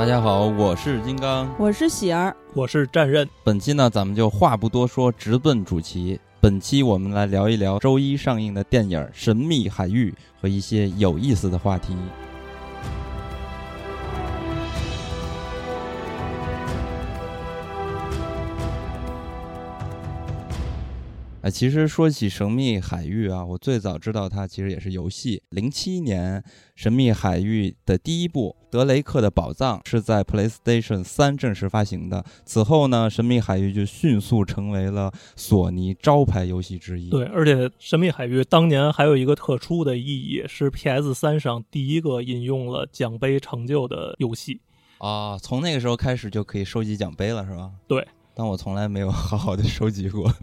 [0.00, 3.28] 大家好，我是金刚，我是喜儿，我是战刃。
[3.44, 6.18] 本期呢，咱们就话不多说，直奔主题。
[6.40, 10.10] 本期我们来聊一聊周一上映的电影《神秘海域》
[10.40, 11.94] 和一些有意思的话题。
[21.42, 25.42] 哎，其实说起《神秘海域》啊，我最早知道它其实也是游戏。
[25.48, 26.38] 零七年，
[26.76, 32.22] 《神秘海域》的第一部《德雷克的宝藏》是在 PlayStation 三正式发行的。
[32.44, 37.08] 此后呢，《神秘海域》就迅速成为了索尼招牌游戏之一。
[37.08, 44.60] 对，而且《神秘海域》当年还有一个特殊的意义，是 PS 三上第一个引用了奖杯成就的游戏。
[44.98, 47.70] 啊，从那个时候开始就可以收集奖杯了，是吧？
[47.88, 48.06] 对。
[48.40, 50.34] 但我从来没有 好好的收集过，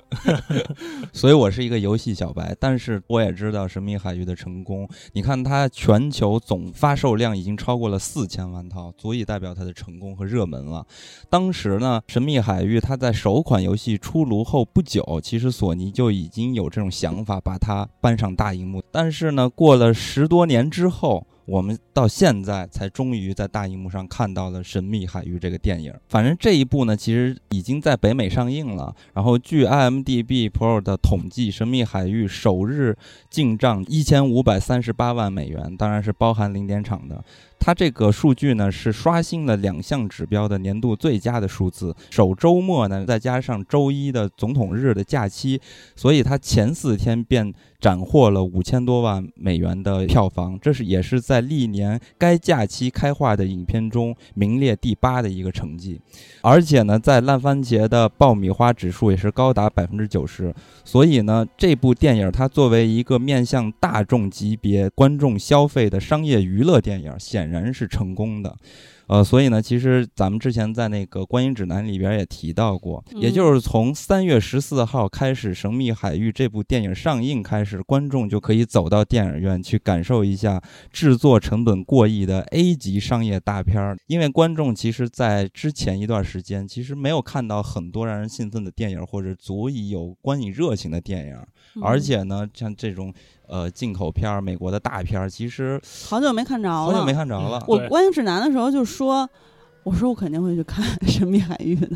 [1.12, 2.56] 所以我是一个游戏小白。
[2.59, 10.86] 但是我也知道《神秘海域》的成功，你看它全球总发售量已经超过了四千万套，足以代表它的成功和热门了。
[11.28, 18.84] 当时呢，《神秘海域》它在首款游戏出炉后不久，其实索尼就已经有这种想法，把它搬上大荧幕。
[18.92, 21.26] 但是呢，过了十多年之后。
[21.48, 25.94] 我们到现在才终于在大荧幕上看到了《神秘海域》这个电影。
[26.09, 28.94] 反正这一部呢，其实已经在北美上映了。
[29.14, 32.98] 然后据 IMDB Pro 的统计，《神秘海域》首日
[33.30, 37.23] 进账一千五百三十八万美元，当然是包含零点场的。
[37.59, 41.95] 它这个数据呢，是刷新了两项指标的年度最佳的数字。
[42.09, 45.59] 首周末呢，再加上周一的总统日的假期，
[45.95, 50.58] 所以它前四天便斩获了五千多万美元的票房。
[50.61, 55.99] 这是也是在历年该假期开画的影片中名列第八的一个成绩。
[56.42, 60.53] 而且呢，在烂番茄的爆米花指数也是高达百分之九十。
[60.86, 68.53] 所以呢，这部电影它作为一个面向大众级别观众消费的商业娱乐电影，显显然是成功的，
[69.08, 83.97] 呃，所以呢，其实咱们之前在那个观影指南里边也提到过，也就是从三月十四号开始，《神秘海域》这部电影上映开始，观众就可以走到电影院去感受一下制作成本过亿的 A 级商业大片儿。
[84.08, 91.37] 因为观众其实，在之前一段时间，其实没有看到很多让人兴奋的电影，或者足以有观影热情的电影，
[91.81, 93.14] 而且呢，像这种。
[93.47, 96.85] 呃，进口片儿，美国的大片儿，其实好久没看着了。
[96.85, 97.63] 好久没看着了。
[97.67, 99.27] 我观影指南的时候就说，
[99.83, 101.95] 我说我肯定会去看《神秘海域》的。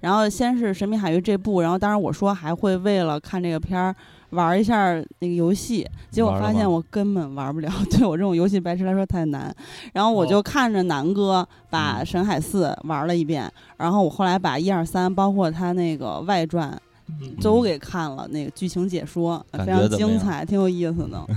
[0.00, 3.94] 然后先是《神秘海域》这部，然后当然我说还会为了看这个片儿
[4.30, 9.54] 玩一下那个游戏，结果发现我根本玩不了， 对我这种游戏白痴来说太难。
[9.94, 16.78] 然后我就看着南哥把《神海四》玩了一遍，然后我后来把一二三，包括他那个外传。
[17.40, 21.26] 都给看了那个剧情解说，非常精彩，挺有意思的。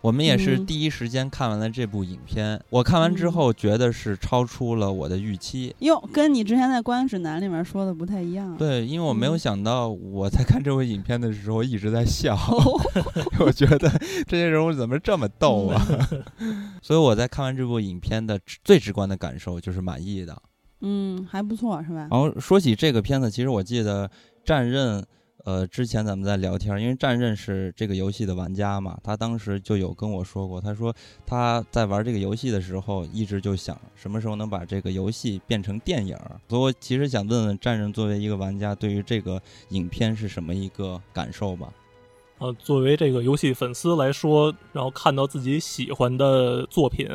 [0.00, 5.74] 我们也是第一时间看完了这部影片，我看完之后觉得是超出了我的预期。
[5.80, 8.56] 哟，跟你之前在观影指南里面说的不太一样。
[8.56, 12.38] 对，因为我没有想到我在看这部影片的时候一直在笑，
[13.40, 13.90] 我觉得
[14.28, 15.84] 这些人物怎么这么逗啊？
[16.80, 20.40] 所以我在看完这部影片的最直观的感受就是满意的。
[20.80, 22.06] 嗯，还不错，是吧？
[22.08, 24.08] 然后说起这个片子，其实我记得。
[24.48, 25.04] 战刃，
[25.44, 30.90] 呃，之前咱们在聊天，因为战刃是这个游戏的玩家嘛，他当时就有跟我说过，他说
[31.26, 36.16] 他在玩这个游戏的时候，一直就想什么时候能把这个游戏变成电影。
[36.48, 39.38] 所以我其实想问问战刃作为一个玩家，对于这个
[39.68, 41.70] 影片是什么一个感受吧？
[42.38, 47.08] 呃，作为这个游戏粉丝来说，然后看到自己喜欢的作品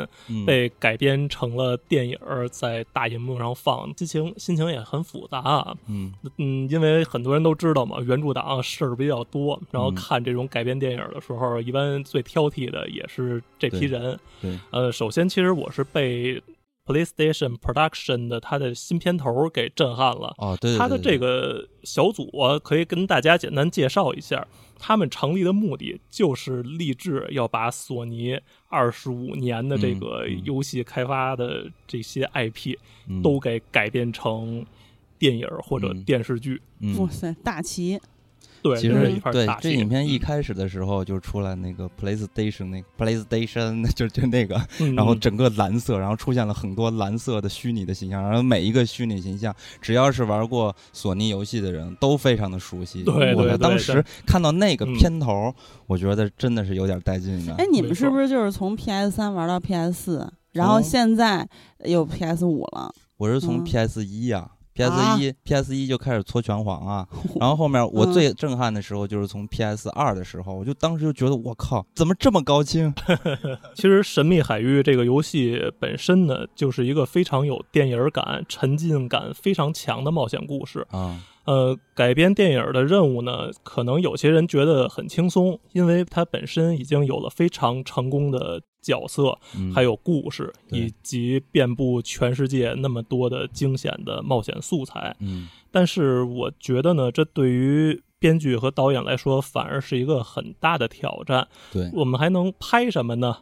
[0.46, 2.18] 被改编成了电影，
[2.52, 5.76] 在大荧幕上放，心情心情也很复杂。
[5.88, 14.20] 嗯嗯，因为很多人都知道嘛，原著党事儿比较多，然后看这种改编电影的时候，一般最挑剔的也是这批人。
[14.42, 16.42] 对，呃，首先其实我是被
[16.86, 20.34] PlayStation Production 的它的新片头给震撼了。
[20.38, 24.46] 哦，对，它的这个小组啊，可以跟大家简单介绍一下。
[24.86, 28.38] 他们成立的目的就是立志要把索尼
[28.68, 32.76] 二十五年的这个游戏开发的这些 IP
[33.24, 34.66] 都给改编成
[35.18, 36.62] 电影或者电视剧。
[37.00, 37.98] 哇塞，大旗！
[38.64, 44.60] 对，其实对这影片一开始的时候就出来那个 PlayStation 那个 PlayStation 就就那个，
[44.96, 53.04] 然后整个蓝色，然后出现了很多蓝色的虚拟的形象，然后每一个虚拟形象，只要是玩过索尼游戏的人都非常的熟悉。
[53.04, 55.54] 对对，当时看到那个片头，
[55.86, 57.54] 我觉得真的是有点带劲的。
[57.56, 61.46] 哎，你们是不是就是从 PS 三玩到 PS 四，然后现在
[61.84, 62.94] 又 PS 五了？
[63.18, 64.50] 我是从 PS 一呀。
[64.74, 67.08] PS 一 PS 一就开始搓拳皇啊，
[67.40, 72.94] 然后后面我最震撼的时候就是从 PS 二的时候，我就当时就觉得我靠，怎么这么高清？
[73.76, 81.22] 其实《神秘海域》这个游戏本身呢，就是一个非常有电影感、沉浸感非常强的冒险故事啊。
[81.46, 89.40] 呃，改编电影的任务呢，可能有些人觉得很轻松，因为它本身已经有了非常成功的角色，
[89.74, 95.16] 还有故事，以及遍布全世界那么多的惊险的冒险素材。
[95.20, 101.48] 嗯，但是我觉得呢，这对于编剧和导演来说，反而是一个很大的挑战。
[101.72, 103.38] 对，我们还能拍什么呢？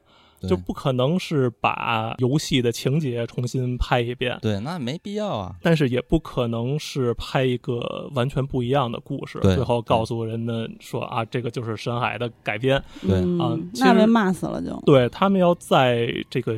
[0.47, 5.55] 就不可能是把游戏的情节重新拍一遍，对，那没必要啊。
[5.61, 14.71] 但是也不可能是拍一个完全不一样的故事，最后告诉人们说啊，这个就是深海的改编，对啊，那被骂死了就。
[14.85, 16.55] 对他们要在这个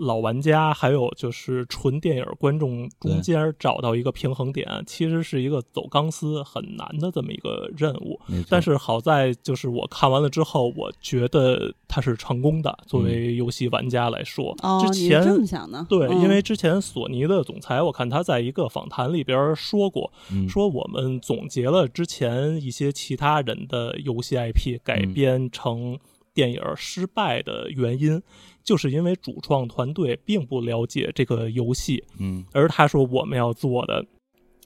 [0.00, 8.20] 老玩家还有就是纯电影观众中间找到一个平衡点，其实是一个走钢丝很难的这么一个任务。
[8.48, 13.12] 但是好在就是我看完了之后，我觉得它是成功的，作为。
[13.12, 20.10] 为游戏玩家来说，之前这么想的，对，因为之前索尼的总裁，我看他在一个访谈里边说过，
[20.48, 25.98] 说我们总结了之前一些其他人的游戏 IP 改编成
[26.32, 28.22] 电影失败的原因，
[28.64, 34.02] 就是因为主创团队并不了解这个游戏，嗯，而他说我们要做的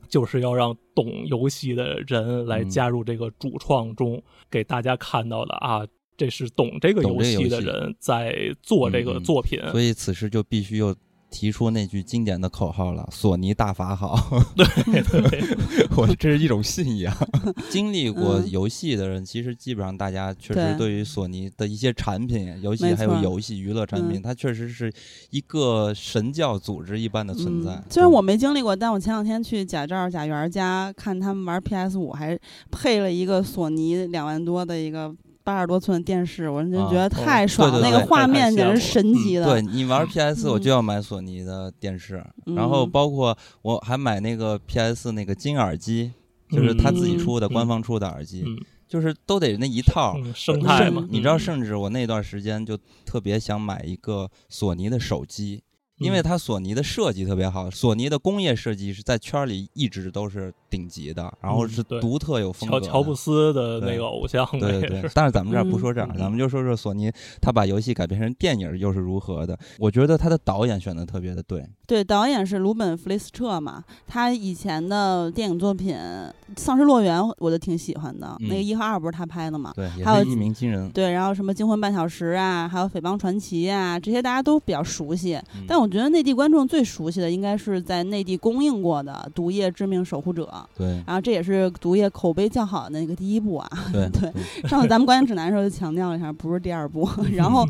[0.09, 5.85] 就是要让懂游戏的人来加入这个主创中，给大家看到的啊。
[6.17, 10.95] 这是懂这个游戏的人在做这个作品，所以此时就必须又
[11.29, 14.17] 提出那句经典的口号了：“索尼大法好。
[14.57, 14.65] ”对，
[15.97, 17.13] 我这是一种信仰。
[17.69, 24.91] 经历过游戏的人，其实基本上大家确实对于索尼的一些产品、游戏还有游戏娱乐产品，它确实是
[25.31, 27.83] 一个神教组织一般的存在。
[27.91, 32.39] 虽然我没经历过，但我前两天去贾兆、贾元家看他们玩 PS 五，还
[32.71, 35.15] 配了一个索尼两万多的一个。
[35.47, 39.45] 八十多寸电视，我就觉得太爽了，那个画面简直神级的。
[39.45, 46.11] 对你玩 PS，我就要买索尼的电视，然后包括我还买那个 PS 那个金耳机，
[46.51, 48.45] 就是他自己出的官方出的耳机，
[48.89, 51.07] 就是都得那一套生态嘛。
[51.09, 55.63] 你知道，甚至我那段时间就特别想买一个索尼的手机。
[55.99, 62.79] 因为它索尼的设计特别好，索尼的工业设计是在圈里一直都是顶级的，然后是独特有风格。
[62.79, 65.11] 乔乔布斯的那个偶像，对对对。
[65.15, 67.11] 但是咱们这儿不说这样，咱们就说说索尼，
[67.41, 69.59] 他把游戏改编成电影又是如何的？
[69.79, 71.67] 我觉得他的导演选的特别的对。
[71.87, 75.95] 对，导演是鲁本·弗雷斯彻嘛，他以前的电影作品
[76.57, 79.73] 《丧尸乐园》我就挺喜欢的，那个一和二不是他拍的嘛？
[79.75, 80.91] 对，还有一鸣惊人。
[80.91, 85.86] 对，然后什么《惊魂半小时》啊，还有《匪帮传奇》啊，这些大家都比较熟悉，但我。
[85.87, 90.53] 我觉得内地观众最熟悉的应该是在内地公映过的《毒液：致命守护者》。
[90.77, 93.71] 对，然后这也是毒液口碑较好的那个第一部啊。
[93.93, 97.09] 对 对，上次咱们观影指南的时候就强调了一下，不是第二部。
[97.33, 97.65] 然后，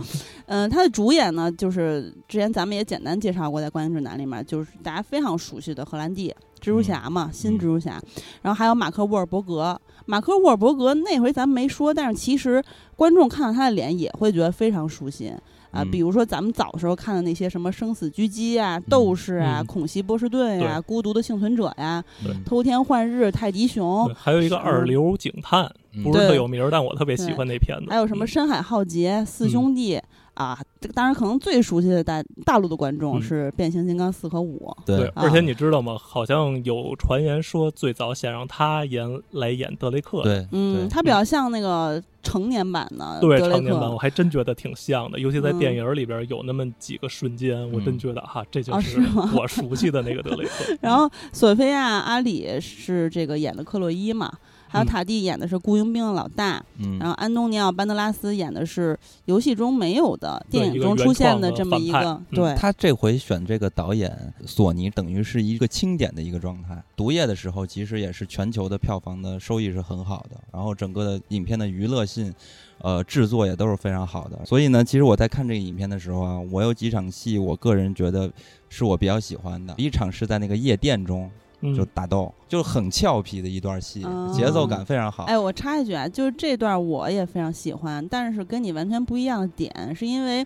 [0.46, 8.00] 嗯，他的主演呢，就是之前咱们也简单介绍过，在观影指南里面，就是大家非常熟悉的荷兰弟蜘蛛侠嘛，新蜘蛛侠。
[8.40, 9.78] 然后还有马克·沃尔伯格。
[10.06, 12.64] 马克·沃尔伯格那回咱们没说，但是其实
[12.94, 15.34] 观众看到他的脸也会觉得非常熟悉。
[15.70, 22.02] 啊，比如说咱们早时候看的那些什么《生死狙击》啊、《斗士》啊、《恐袭波士顿》呀、《孤独的幸存者》呀、
[22.44, 25.70] 《偷天换日》、《泰迪熊》，还有一个二流警探，
[26.02, 27.86] 不是特有名，但我特别喜欢那片子。
[27.90, 29.96] 还有什么《深海浩劫》《四兄弟》
[30.36, 34.74] 啊，这个当然可能最熟悉的大大陆的观众是《变形金刚四和五》。
[34.86, 35.96] 对，而且你知道吗？
[35.98, 40.22] 好像有传言说，最早想让他演来演德雷克。
[40.22, 42.02] 对，嗯，他比较像那个。
[42.22, 49.00] 成年版的对成年版，我还真觉得挺像的，尤其在电影里边有那么几个瞬间，我真觉得哈，这就是
[49.32, 50.76] 我熟悉的那个德雷克。
[50.82, 54.28] 然后索菲亚·阿里是这个演的克洛伊嘛？
[54.76, 56.62] 还有塔蒂演的是雇佣兵的老大，
[57.00, 62.20] 然后安东尼奥·班德拉斯演的是游戏中没有的电影中出现的这么一个。
[62.30, 66.82] 对他这回选这个导演，索尼等于是一个清点的一个状态。
[66.94, 72.34] 毒液的时候，其实也是全球的票房的收益是很好的，然后整个的影片的娱乐性，
[72.78, 74.44] 呃，制作也都是非常好的。
[74.44, 78.30] 所以呢，其实我在看这个影片的时候啊，我有几场戏，我个人觉得
[78.68, 79.74] 是我比较喜欢的。
[79.78, 81.30] 一场是在那个夜店中。
[81.74, 85.24] 就打斗，就是很俏皮的一段戏，节奏感非常好。
[85.24, 90.44] 哎，我插一句啊，就是这段我也非常喜欢，但是跟你完全不一样的点，是因为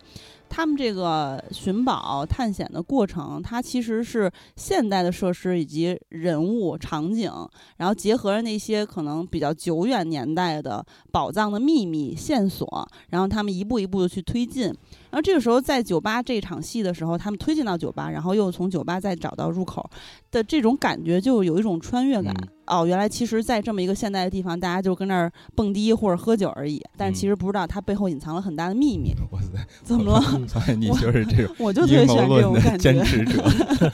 [0.50, 7.30] 他们这个寻宝探险的过程，它其实是现代的设施以及人物场景，
[7.76, 14.64] 然后结合着那些可能比较久远年代的宝藏的秘密线索，然后他们一步一步的去推进。
[14.64, 19.88] 然后这个时候在酒吧这场戏的时候，他们推进到酒吧，然后又从酒吧再找到入口
[20.32, 22.34] 的这种感觉，就有一种穿越感。
[22.70, 29.12] 哦，原来其实，在这么一个现代的地方，大家就跟那儿蹦迪或者喝酒而已，但是其实不知道它背后隐藏了很大的秘密。
[29.32, 29.48] 哇塞，
[29.82, 30.22] 怎么了？
[30.78, 32.92] 你就是这种， 我就特别喜欢这种感觉。
[32.92, 33.42] 坚持者。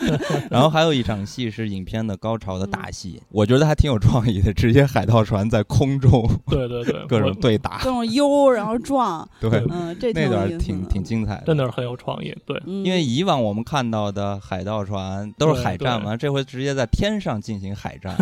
[0.50, 12.36] 然后还有一场戏是影片的高潮的大戏，我觉得还挺有创意的，直接海盗船在空中，对对对， 各种对打，各种悠，然后撞，对，嗯，这那段挺挺精彩的，真的是很有创意。
[12.44, 18.14] 对，因为以往我们看到的海盗船都是海战嘛，这回直接在天上进行海战。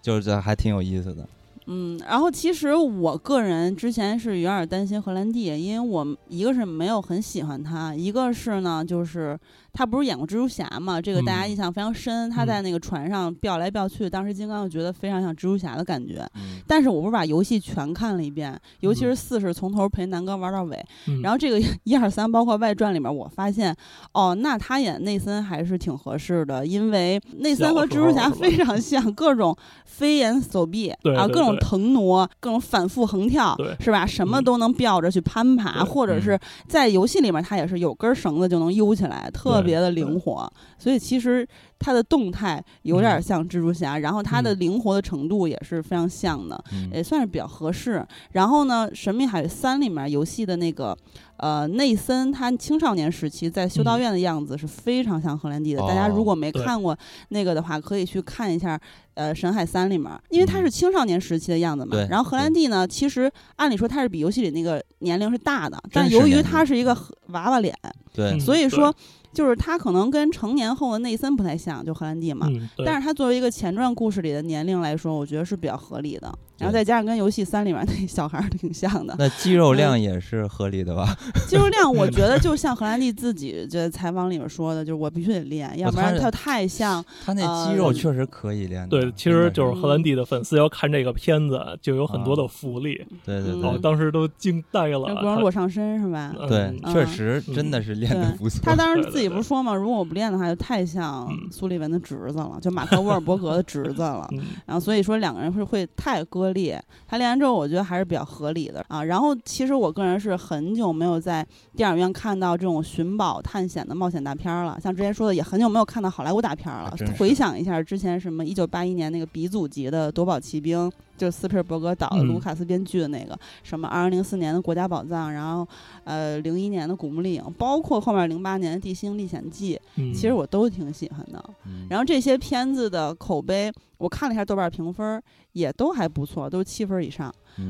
[0.00, 1.28] 就是还挺有意思的。
[1.66, 9.38] 嗯，然后其实我个人之前是有点担心荷兰弟，因为我一个是没有很喜欢他，一个是呢就是。
[9.72, 11.00] 他不是演过蜘蛛侠嘛？
[11.00, 12.28] 这个大家印象非常深。
[12.30, 16.26] 他在那个船上飙来飙去，当时金刚就觉得非常像蜘蛛侠的感觉。
[16.66, 20.84] 但是我不是把游戏全看了一遍，尤其是四是从头陪南哥玩到尾。
[21.22, 23.74] 然后这个 一二三包括外传里面，我发现
[24.12, 34.04] 哦，那他演内森还是挺合适的，因为内森和蜘蛛侠非常像，各种飞檐走壁啊，各种腾挪，各种反复横跳，是吧？
[34.04, 39.59] 什么都能吊着去攀爬，或者是在游戏里面他也是有根绳子就能悠起来，特。
[39.60, 41.46] 特别的灵活，所以其实
[41.78, 46.62] 它的动态有点像蜘蛛侠，然后它的灵活的程度也是非常像的，
[46.92, 48.04] 也算是比较合适。
[48.32, 50.96] 然后呢，《神秘海域三》里面游戏的那个
[51.36, 55.80] 呃内森，他青少年时期在修道院的样子是非常像荷兰弟的。
[55.82, 56.96] 大家如果没看过
[57.28, 58.78] 那个的话，可以去看一下
[59.14, 61.96] 呃《神海三》里面，因为他是青少年时期的样子嘛。
[62.08, 66.96] 然后荷兰弟呢，其实按理说他是比游戏里那个年龄是大的，但由于他是一个
[67.28, 67.74] 娃娃脸，
[68.12, 68.94] 对，所以说。
[69.32, 72.46] 就是他可能跟成年后的内森不太像，就荷兰弟嘛。
[72.84, 76.32] 但是他作为一个前传故事里的年龄来说，我觉得是比较合理的。
[76.60, 81.16] 然后再加上跟游戏三里面那小孩儿挺像的，那肌肉量也是合理的吧？
[81.48, 87.04] 肌肉量，我觉得 就像荷兰弟自己这采访里面说的，就是我必须得练，要不然他太像。
[87.24, 88.88] 他那肌肉确实可以练。
[88.88, 93.04] 对，其实就是荷兰弟的粉丝要看这个片子，就有很多的福利。
[93.24, 95.14] 对对对，当时都惊呆了。
[95.22, 96.34] 光裸上身是吧？
[96.48, 98.60] 对，确实真的是练的不错。
[98.62, 104.28] 他当时自己不是说嘛，如果我不练的话，就太像苏利文的侄子了，就马克沃尔伯格的侄子了。
[104.66, 106.82] 然后所以说两个人会会太割裂。
[107.06, 109.04] 他练完之后，我觉得还是比较合理的啊。
[109.04, 114.78] 然后，其实我个人是很久没有在电影院看到这种寻宝探险的冒险大片了。
[114.82, 116.94] 像之前说的，也很久没有看到好莱坞大片了。
[117.18, 125.68] 回想一下之前什么，一九八一年那个鼻祖级的夺宝奇兵，就是斯皮尔伯格导的、卢卡斯编剧的那个；什么二零零四年的国家宝藏，然后
[126.04, 131.44] 呃零一年的古墓丽影，包括后面零八年的地心历险记，其实我都挺喜欢的。
[131.90, 133.70] 然后这些片子的口碑。
[134.00, 135.22] 我看了一下豆瓣评分，
[135.52, 137.28] 也都还不错，都是七分以上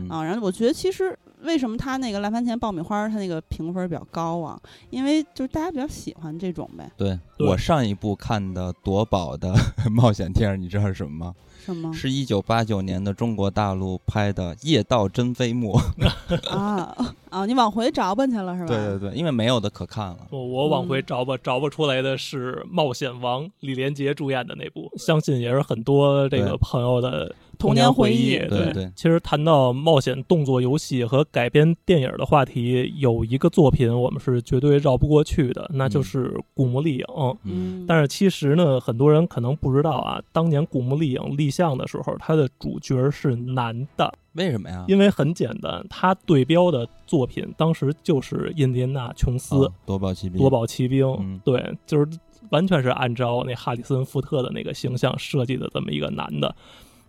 [0.09, 0.23] 啊。
[0.23, 4.61] 然后我觉得，其实为什么他那个烂番茄爆米花，他那个评分比较高啊？
[4.91, 6.91] 因为就是大家比较喜欢这种呗。
[6.97, 9.55] 对我上一部看的夺宝的
[9.91, 11.35] 冒险片，你知道是什么吗？
[11.65, 11.93] 什么？
[11.93, 15.79] 是一九八九年的中国大陆拍的《夜盗真飞木》
[16.51, 16.97] 啊
[17.29, 17.45] 啊！
[17.47, 18.69] 你往回找吧去了是吧？
[18.69, 20.27] 对对对，因为没有的可看了。
[20.31, 27.35] 我我往回找吧，找不出来的是《冒险王》李连杰主演的那部，相信也是很多这个朋友的。
[27.61, 28.91] 童年回忆，对对。
[28.97, 37.05] 其实谈到冒险动作游戏和改编电影的话题，有一个作品我们是绝对绕不过去的，那就是《古墓丽影》。
[37.45, 37.85] 嗯。
[37.87, 44.13] 但是其实呢，很多人可能不知道啊，当年《古墓丽影》立项的时候，它的主角是男的。
[44.35, 44.85] 为什么呀？
[44.87, 50.39] 因为很简单，他对标的作品当时就是印第安纳琼斯《夺宝奇兵》。
[50.41, 52.07] 夺宝奇兵，对，就是
[52.51, 56.55] 完全是按照那哈里森福特的那个形象设计的这么一个男的。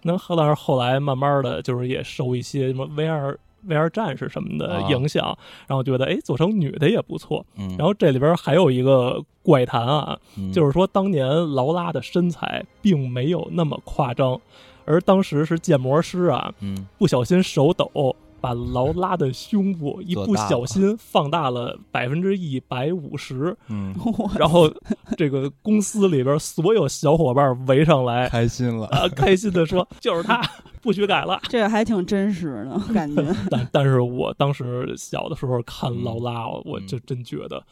[0.03, 7.45] 那后来后来慢慢的就是也受一些什么 VR VR 战士什么的影响，然后觉得哎做成女的也不错。
[7.77, 10.17] 然后这里边还有一个怪谈啊，
[10.51, 14.39] 就是说当年劳拉的身材并没有那么夸张，
[14.85, 16.51] 而当时是建模师啊，
[16.97, 18.15] 不小心手抖。
[18.41, 23.93] 把劳拉的胸部一不小心放大了百分之一百五十，嗯，
[24.37, 24.69] 然后
[25.15, 30.41] 这个公司里边所有小伙伴围上来，开心了啊，开心的说就是他，
[30.81, 31.39] 不许改了。
[31.43, 33.23] 这个还挺真实的感觉。
[33.49, 37.63] 但但是我当时小的时候看劳拉，我就真觉得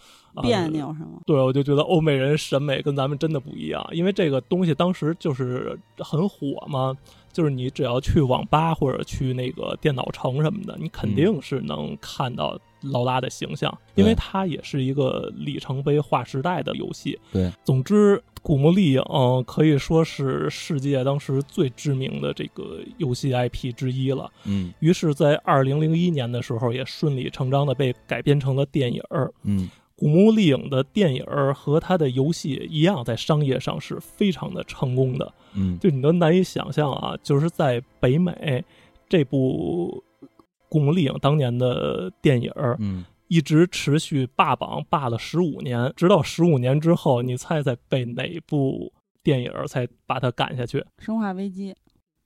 [0.42, 1.20] 别扭是吗？
[1.26, 6.96] 对，我就觉得欧美人审美跟咱们真的不一样，因为这个东西当时就是很火嘛。
[7.32, 17.20] 就是你只要去网吧或者去那个电脑城什么的，你肯定是能看到劳拉的形象，因为它也是一个里程碑、划时代的游戏。
[17.32, 19.02] 对，总之，《古墓丽影》
[19.44, 24.32] 可以说是世界当时最知名的这个游戏 IP 之一了。
[24.46, 29.02] 嗯，于是，在二零零一年的时候，也顺理成章的被改编成了电影。
[29.44, 29.68] 嗯。
[30.00, 35.34] 《古墓丽影》的电影和它的游戏一样，在商业上是非常的成功的。
[35.54, 38.64] 嗯，就你都难以想象啊，就是在北美，
[39.10, 40.02] 这部
[40.70, 50.80] 《古墓丽影》当年的电影，嗯，一直持续霸榜霸了十五年，直到十五年之后，你猜猜被哪部电影才把它赶下去？
[51.00, 51.74] 《生化危机》。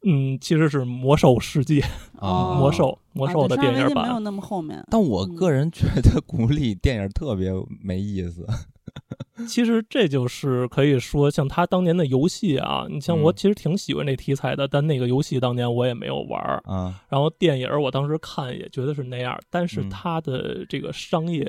[0.06, 1.82] 嗯，其实是魔兽世界
[2.20, 4.84] 啊， 魔兽魔兽的电影版没有那么后面。
[4.90, 8.46] 但我个人觉得古力电影特别没意思。
[9.48, 17.02] 其实这就是可以说，像他当年的游戏啊，你像我其实挺喜欢这题材的，但那个游戏当年我也没有玩儿啊。
[17.10, 21.46] 然后电影我当时看也觉得是那样，但是它的这个商业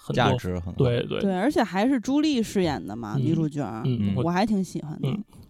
[0.00, 5.08] 很价值很对对对，而且还是朱莉饰演的嘛，女主角，嗯，我还挺喜欢的。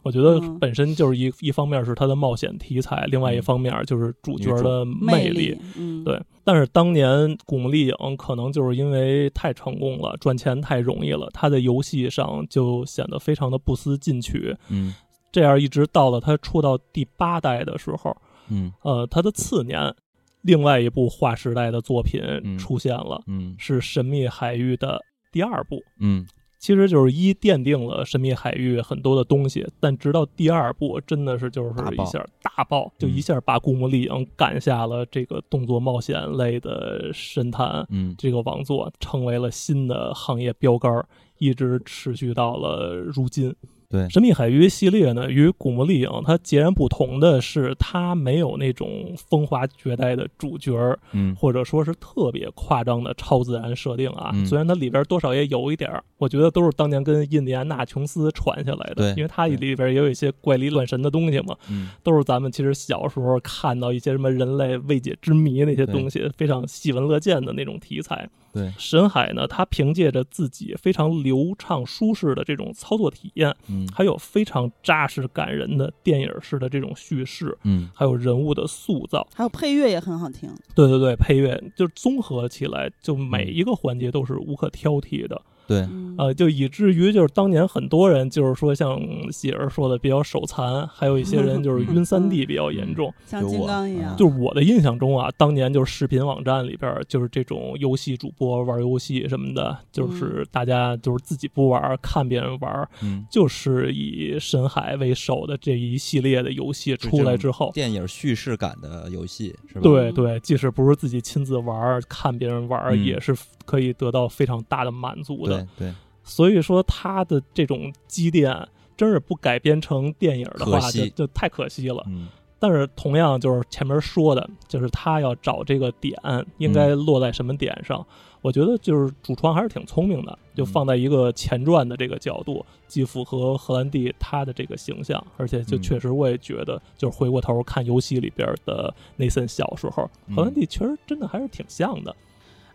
[0.09, 5.55] 我觉得本身就是一一方面是它的冒险题材，另外一方面就是主角的魅力。
[5.77, 6.19] 嗯，对。
[6.45, 7.07] 但是当年
[7.45, 14.57] 《古墓丽影》可能就是因为太成功了，赚钱太容易了，它在游戏上就显得非常的不思进取。
[14.71, 14.95] 嗯，
[15.31, 18.17] 这样一直到了它出到第八代的时候，
[18.49, 19.95] 嗯，呃，它的次年，
[20.41, 22.23] 另外一部划时代的作品
[22.57, 24.99] 出现了，嗯，是《神秘海域》的
[25.31, 26.27] 第二部，嗯。
[26.59, 41.07] 其实就是一奠定了神秘海域很多的东西，但直到第二部真的是就是一下大爆，就一下把古墓丽影赶下了这个动作冒险类的神坛，嗯，这个王座成为了新的行业标杆，
[41.39, 43.55] 一直持续到了如今。
[43.91, 50.77] 对神秘海域系列呢，与古墓丽影它截然不同的是，它没有那种风华绝代的主角
[51.13, 54.31] 嗯，或者说是特别夸张的超自然设定啊。
[54.35, 61.57] 嗯、虽然它里边多少也有一点儿，我觉得都是当年跟印第安纳琼斯传下来的，因为它里边也有一些怪力乱神的东西嘛。
[61.71, 68.29] 嗯，都是咱们其实小时候看到一些什么人类未解之谜那些东西，非常喜闻乐见的那种题材。
[68.53, 80.51] 对，沈海呢，他凭借着自己非常流畅舒适的这种操作体验，嗯，还有非常扎实感人的电影式的这种叙事，嗯，还有人物的塑造，还有配乐也很好听。
[80.75, 85.41] 对对对，配乐就综合起来，就每一个环节都是无可挑剔的。
[85.69, 88.99] 对，呃，就以至于就是当年很多人就是说像
[89.31, 94.17] 喜儿说的比较手残，还有一些人就是晕三 D 比较严重，像金刚一样。
[94.17, 109.83] 就是我的印象中啊，当年就是视频网站里边就是这种游戏主播玩游戏什么的，就是大家就是自己不玩，看别人玩，嗯，就是以深海为首的这一系列的游戏出来之后，电影叙事感的游戏是吧？
[109.83, 115.58] 对对，即使不是自己亲自玩，看别人玩也是可以得到非常大的满足的。
[115.79, 115.93] 对，
[116.23, 122.05] 所以说他的这种积淀，真是不改编成电影的话，就就太可惜了。
[122.09, 126.15] 嗯，但是同样就是前面说的，就是他要找这个点，
[126.59, 128.05] 应该落在什么点上？
[128.41, 142.15] 我觉得就是主创还是挺聪明的，就放在一个前传的这个角度，既符合荷兰弟他的这个形象，而且就确实我也觉得，就是回过头看游戏里边的内森小时候，荷兰弟确实真的还是挺像的。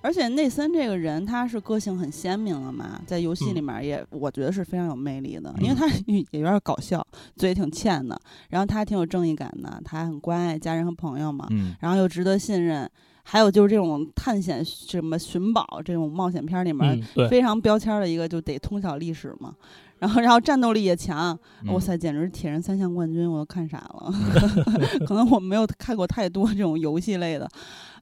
[0.03, 7.01] 而且内森这个人，他是个性很鲜明的嘛，在游戏里面也，我觉得是非常有魅力的，因为他也有点搞笑，
[7.37, 11.47] 嘴挺欠的，然后他还挺有正义感的，他还很关爱家人和朋友嘛，
[11.79, 12.87] 然后又值得信任，
[13.23, 19.55] 还有就是这种探险什么寻宝这种冒险片里面非常标签的一个，就得通晓历史嘛。
[19.99, 21.37] 然后，然后战斗力也强，
[21.67, 24.13] 哇塞，简直是铁人三项冠军，我都看傻了。
[25.07, 27.49] 可能我没有看过太多这种游戏类的，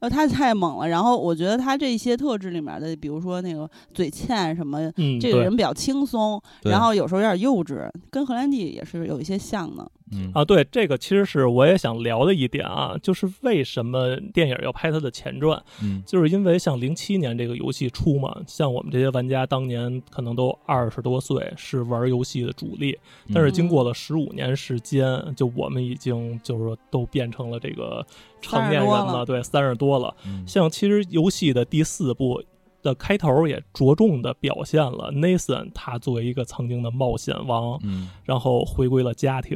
[0.02, 0.88] 呃，他太猛了。
[0.88, 9.90] 然后我觉得他这些特质里面的，比如说那个嘴欠什么，这个人比较轻松，然后有时候有点幼稚，跟荷兰弟也是有一些像的。
[10.14, 15.64] 嗯啊，对，这个其实是我也想聊的一点啊，就是为什么电影要拍它的前传？
[15.82, 22.98] 嗯，就是因为像零七年这个游戏出嘛，像我们这些玩家当年可能都二十多岁，是玩游戏的主力，
[23.34, 28.06] 但是经过了十五年时间，就我们已经就是说都变成了这个
[28.42, 30.16] 成年人了，对，三十多了。
[30.46, 32.44] 像其实游戏的第四部。
[32.84, 39.56] 的开头也着重的表现了 Nathan 他作为一个曾经的冒险王，嗯，然后回归了家庭，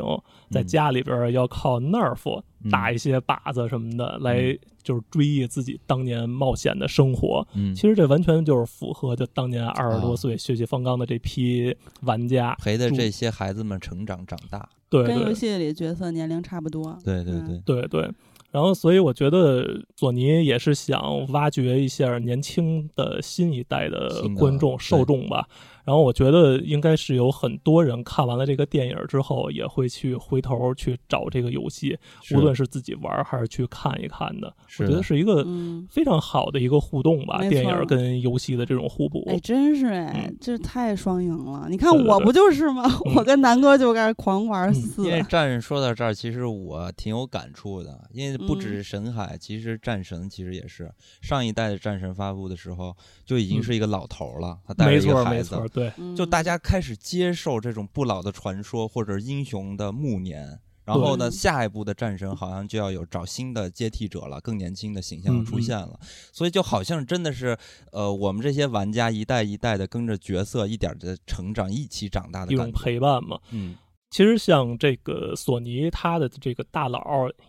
[0.51, 7.47] 在家里边要靠 Nerf 打一些靶子什么的来，就是追忆自己当年冒险的生活。
[7.55, 14.69] 嗯，其实这完全就是符合就当年二十多岁血气方刚的这批玩家陪着这些孩子们成长长大。
[14.89, 16.97] 对，跟游戏里角色年龄差不多。
[17.03, 18.11] 对对对对对。
[18.51, 25.45] 然后，所以我觉得索尼也是想挖掘一下年轻的新一代的观众受众吧。
[25.83, 31.95] 然后我觉得应该是有很多人看完了这个电影之后，也会去回头去找这个游戏，
[32.33, 34.51] 无论是自己玩还是去看一看的。
[34.79, 35.45] 我觉得是一个
[35.89, 39.23] 非常好的一个互动吧，电影跟游戏的这种互补。
[39.27, 41.67] 哎，真是哎，这太双赢了！
[41.69, 42.83] 你看我不就是吗？
[43.15, 45.03] 我跟南哥就开始狂玩四。
[45.05, 55.61] 因为战士说到这儿，其实我挺有感触的，因为不只是神海，其实战神其实也是上一代的战神发布的时候就已经是一个老头了，他带着一个孩子。
[55.73, 65.99] 对，就大家开始接受这种不老的传说或者英雄的暮年，然后呢，下一步的战神好像就要有找新的接替者了，更年轻的形象出现了，
[66.31, 67.57] 所以就好像真的是，
[67.91, 73.75] 呃，我们这些玩家一代一代的跟着角色一点的成长，一起长大的一种陪伴嘛，嗯。
[74.11, 77.01] 其实像这个索尼，他的这个大佬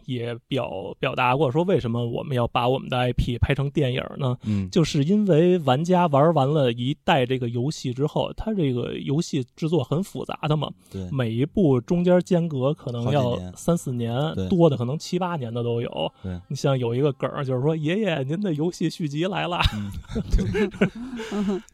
[0.06, 4.36] 也表表达过，说为什么我们要把我们的 IP 拍成电影呢？
[4.42, 14.12] 嗯，就是因为玩家玩完了一代这个游戏之后，它这个游戏制作很复杂的嘛，对，每一部中间间隔可能要三四年，
[14.48, 16.12] 多的可能七八年的都有。
[16.20, 19.60] 对，你像有一个梗就是说，爷爷您的游戏续集来了。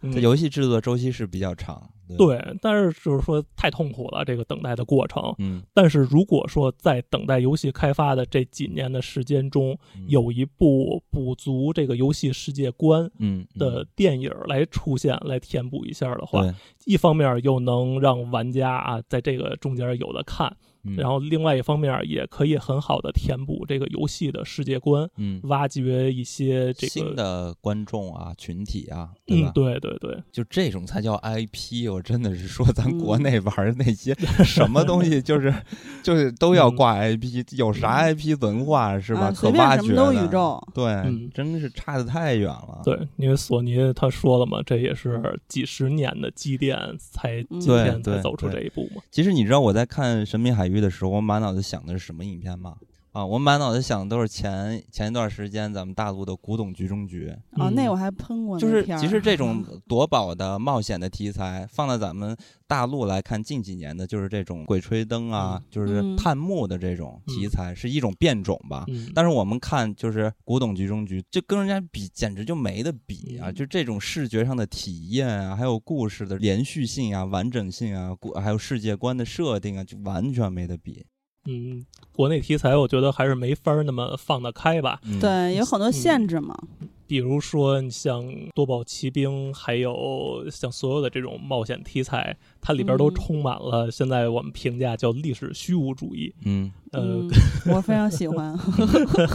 [0.13, 1.89] 这游戏制作周期是比较长。
[2.19, 5.35] 对，但是就是说太痛苦了，这个等待的过程。
[5.39, 13.11] 嗯，但是如果说在等待游戏开发的这几年的时间中，有一部补足这个游戏世界观
[13.59, 16.45] 的电影来出现，来填补一下的话，
[16.85, 20.55] 一方面又能让玩家啊在这个中间有的看。
[20.97, 29.53] 然后，另外一方面也可以很好的填补这个游戏的世界观，嗯，挖掘一些这个新的观众啊、群体啊，对吧？
[29.55, 31.89] 对对对，就这种才叫 IP。
[31.89, 34.13] 我真的是说，咱国内玩的那些
[34.45, 35.55] 什么东西，就是
[36.03, 39.31] 就是都要挂 IP，有啥 IP 文化是吧？
[39.31, 42.81] 可挖掘的，宇宙，对，真是差的太远了。
[42.85, 49.01] 对，因为索尼他说了嘛，这也是几十年的积淀，才今天才走出这一步嘛。
[49.13, 50.71] 其实你知道我在看《神秘海域》。
[50.81, 52.77] 的时候，我满脑子想的是什么影片吗？
[53.13, 57.31] 啊，我满脑子想的都是前前一段时间咱们大陆的《古董局中局》
[57.63, 58.59] 啊，那我还喷过。
[58.59, 62.35] 就是其实这种 夺宝的冒险的题材，放在咱们
[62.67, 68.87] 大陆来看，近几年的就是这种鬼吹灯啊，就是探墓的这种题材，是一种变种吧。
[69.15, 73.53] 但是我们看就是《古董局中局》，就跟人家比，简直就没得比啊！
[73.53, 81.05] 就这种视觉上的体验啊，还有故事的连续性啊、完整性啊，故还有世界观的设定啊，就完全没得比。
[81.45, 85.01] 嗯，国内题材我觉得还是没法那么放得开吧。
[85.21, 86.57] 对，有很多限制嘛。
[87.05, 88.25] 比如说，你像
[88.55, 96.35] 多宝奇兵，还有像所有的这种冒险题材，它里边都充满了现在我们评价叫历史虚无主义。
[96.47, 97.29] 嗯，呃，
[97.75, 98.59] 我非常喜欢。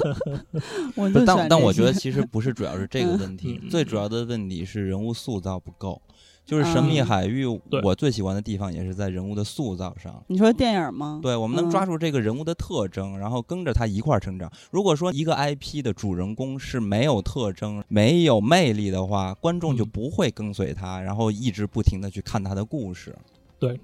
[0.96, 6.02] 我但但我觉得其实不是主要是这个问题，最主要的问题是人物塑造不够。
[6.48, 7.46] 就是神秘海域，
[7.84, 10.24] 我最喜欢的地方也是在人物的塑造上。
[10.28, 11.20] 你说电影吗？
[11.22, 14.50] 对，我们能抓住这个人物的特征，然后跟着他一块儿成长。
[14.72, 23.14] 如果说一个 IP 的主人公是没有特征、没有魅力的话，观众就不会跟随他，然后一直不停的去看他的故事。
[23.60, 23.78] 对。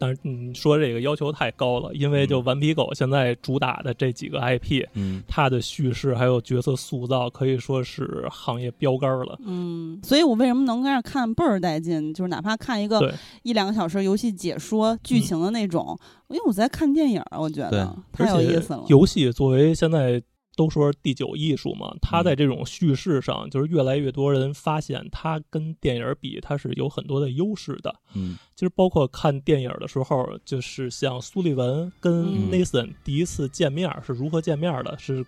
[0.00, 9.38] 但是你说这个要求太高了，因为就顽皮狗现在主打的这几个 IP，嗯，它的叙事还有角色塑造可以说是行业标杆了。
[9.44, 12.14] 嗯，所以我为什么能在那看倍儿带劲？
[12.14, 18.82] 就是哪怕看一个一两个小时游戏解说剧情的那种，因为我在看电影，我觉得太有意思了。
[18.88, 20.22] 游戏作为现在。
[20.60, 27.94] 都说第九艺术嘛，它在这种叙事上，就是越来越多人发现它跟电影比，它是有很多的优势的。
[28.14, 35.24] 嗯，其实包括看电影的时候，就是像苏利文跟 Nathan 第一次见面是如何见面的，是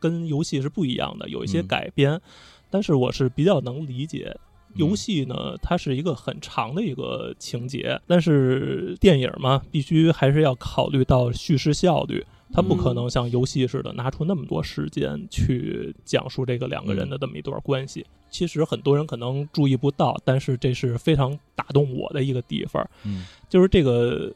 [0.00, 2.20] 跟游戏是不一样的，有一些改编。
[2.68, 4.36] 但是我是比较能理解，
[4.74, 12.26] 游戏呢，它是一个很长的一个情节，但是电影嘛，必须还是要考虑到叙事效率。
[12.54, 18.06] 他不可能像游戏似的拿出那么多时间去讲述这个两个人的这么一段关系。
[18.30, 22.88] 其实很多人可能注意不到，但是这是非常打动我的一个地方。
[23.04, 24.32] 嗯，就是这个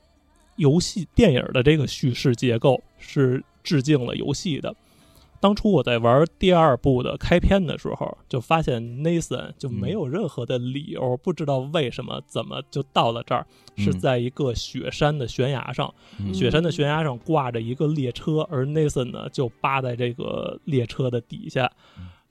[0.56, 4.74] 游戏电影的这个叙事结构是致敬了游戏的。
[5.40, 13.46] 当初我在玩第二部的开篇的时候，就发现 Nathan 就没有任何的理由，不知道为什么怎么就到了这儿，
[13.76, 15.94] 是在一个雪山的悬崖上，
[16.34, 21.70] 雪山的悬崖上挂着一个列车，而 Nathan 呢就扒在这个列车的底下，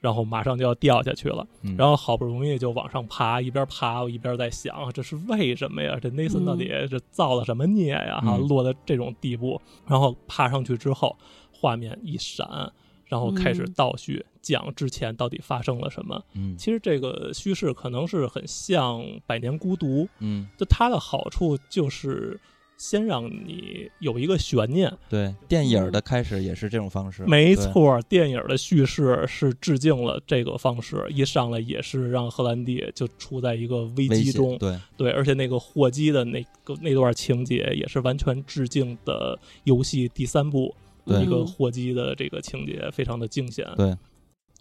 [0.02, 5.98] 然后马上就要掉下去了，然后好不容易就往上爬，一边爬我一边在想，这是为什么呀？
[6.02, 8.20] 这 Nathan 到底是造了什么孽呀？
[8.20, 11.16] 哈，落到这种地步，然后爬上去之后，
[11.54, 12.72] 画面一闪。
[13.08, 16.24] 然后开始嗯倒叙讲之前到底发生了什么。
[16.34, 22.40] 嗯其实这个叙事可能是很像《百年孤独》，嗯，就它的好处就是
[22.78, 24.92] 先让你有一个悬念。
[25.10, 34.56] 对，电影的开始也是这种方式，没对，错，电影的叙事是致敬了这个方式，一上来也是让荷兰弟就处在一个危机中。
[34.60, 40.87] 对，对，而且那个货机的那个那段情节也是完全致敬的游戏第三部对
[41.22, 43.66] 一个嗯货机的这个情节，非常的惊险。
[43.76, 43.98] 对，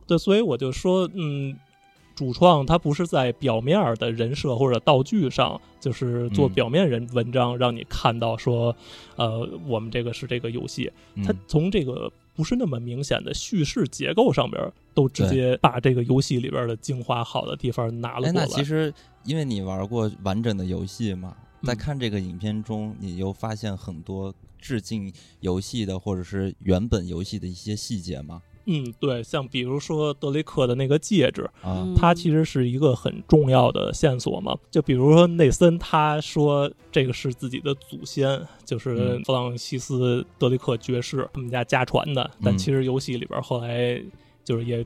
[0.07, 1.57] 对，所以我就说，嗯，
[2.15, 8.75] 主创他不是在表面儿的人设或者道具上，就是做嗯表面人文章，让你看到说，
[9.17, 10.91] 呃，我们这个是这个游戏，
[11.25, 12.13] 它嗯从这个。
[12.37, 18.47] 不是那么明显的叙事结构上边儿，都直接把这个游戏里边儿的精华好的地方拿了哎，过来。
[18.47, 18.93] 那其实
[19.25, 24.35] 因为你玩过完整的游戏嘛，在嗯看这个影片中，你又发现很多
[24.67, 28.43] 致敬游戏的或者是原本游戏的一些细节吗？
[28.65, 34.57] 嗯，对，像比如说德雷克的那个戒指，啊，嗯它其实是一个很重要的线索嘛。
[34.73, 44.03] 就比如说内森他说这个是自己的祖先，就是嗯弗朗西斯·德雷克爵士他们家家传的，但嗯其实游戏里边后来
[44.45, 44.85] 就是也。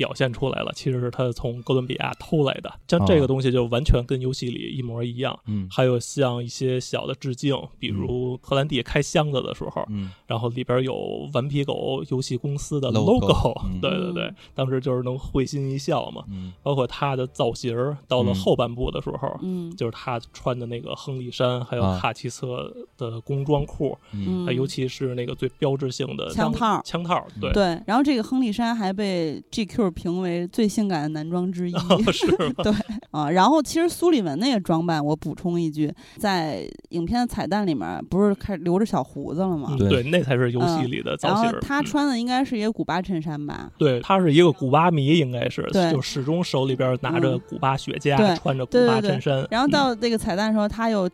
[0.00, 2.72] 表现出来了，其实是他从哥伦比亚偷来的。
[2.88, 5.38] 像这哦个东西就完全跟游戏里一模一样。
[5.46, 5.68] 嗯。
[5.70, 10.10] 还有像一些小的致敬，比如荷兰弟开箱子的时候，嗯。
[10.26, 13.78] 然后里边有顽皮狗游戏公司的嗯。
[13.82, 16.24] 对对对嗯，当时就是能会心一笑嘛。
[16.30, 16.50] 嗯。
[16.62, 17.76] 包括他的造型，
[18.08, 18.34] 到了嗯。
[18.36, 19.70] 后半部的时候，嗯。
[19.76, 21.98] 就是他穿的那个亨利衫，还有啊。
[22.00, 24.46] 卡其色的工装裤，嗯。
[24.56, 31.74] 尤其是那个最标志性的枪套枪套，对，对，然后这个亨利衫还被 GQ 评为最性感的男装之一。
[32.12, 32.62] 是吧？
[32.62, 32.72] 对
[33.10, 39.76] 啊，然后其实苏利文那个装扮，我补充一句，在影片的彩蛋里面，不是开始留着小胡子了吗？
[39.78, 41.58] 对那才是游戏里的造然后型儿。
[41.58, 43.70] 嗯他穿的应该是一个古巴衬衫吧？
[43.78, 49.46] 对，他是一个古巴迷，应该是，对就始终手里边拿着嗯古巴雪茄，对穿着古对对对巴衬衫。
[49.50, 51.08] 然后嗯到那个彩蛋的时候，他又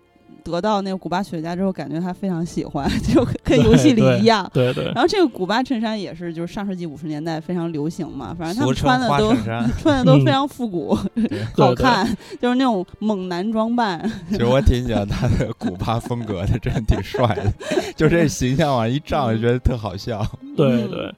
[0.50, 4.48] 得到那个古巴雪茄之后，感觉他非常喜欢， 就跟 游戏里一样。
[4.52, 9.34] 对对然后这个古巴衬衫也是，就是上世纪五十年代非常流行嘛，反正他们穿的都。
[9.82, 12.06] 穿的都嗯非常复古，对好对看，
[12.40, 14.10] 就是那种猛男装扮。
[14.30, 17.52] 其实我挺喜欢他的古巴风格的，真的挺帅的。
[17.94, 20.24] 就这形象往一照，就觉得特好笑。
[20.42, 21.14] 嗯对对，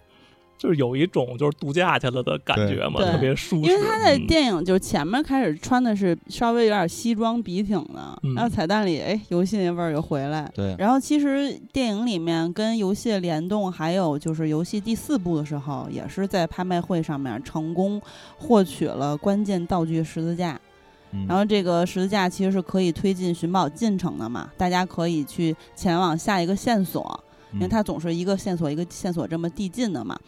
[0.59, 3.71] 就是有一种就是度假去了的感觉嘛，特别舒适。
[3.71, 4.27] 因为他在嗯。
[4.27, 8.35] 电影就是前面开始穿的是稍微有点西装笔挺的，嗯。
[8.35, 10.51] 然后彩蛋里哎游戏那味儿又回来。
[10.55, 18.03] 对，然后其实电影里面跟游戏联动，还有就是游戏第四部的时候，也是在拍卖会上面成功
[18.37, 20.61] 获取了关键道具十字架。
[21.13, 21.25] 嗯。
[21.29, 30.19] 然后这个十字架其实是可以推进寻宝进程的嘛，大家可以去前往下一个线索，因为嗯它总是一个线索一个线索这么递进的嘛。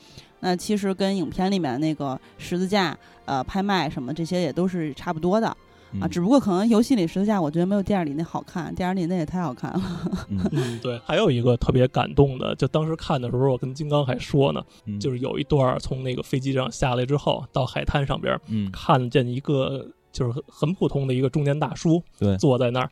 [0.41, 5.57] 那其实跟影片里面那个十字架、呃拍卖什么这些也都是差不多的啊，
[5.93, 9.83] 嗯只不过可能游戏里十字架我觉得没有电影里那好看，电影里那也太好看了。
[10.31, 22.91] 嗯 嗯，对，还有一个特别感动的，就当时看的时候，我跟金刚还说呢，嗯就是有一段从那个飞机上下来之后，到海滩上边嗯看见一个就是很很普通的一个中年大叔，对坐在那儿。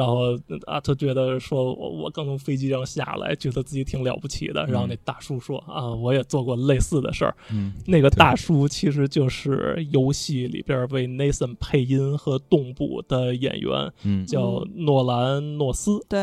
[0.00, 0.34] 然后
[0.66, 4.64] 啊，他觉得说，我我刚从飞机上下来，觉得自己挺了不起的。
[4.64, 7.36] 然后那大叔说啊，我也做过类似的事儿。
[7.52, 16.00] 嗯那个大叔其实就是游戏里边为 Nathan 配音和动捕的演员，嗯叫诺兰诺斯。
[16.08, 16.18] 对，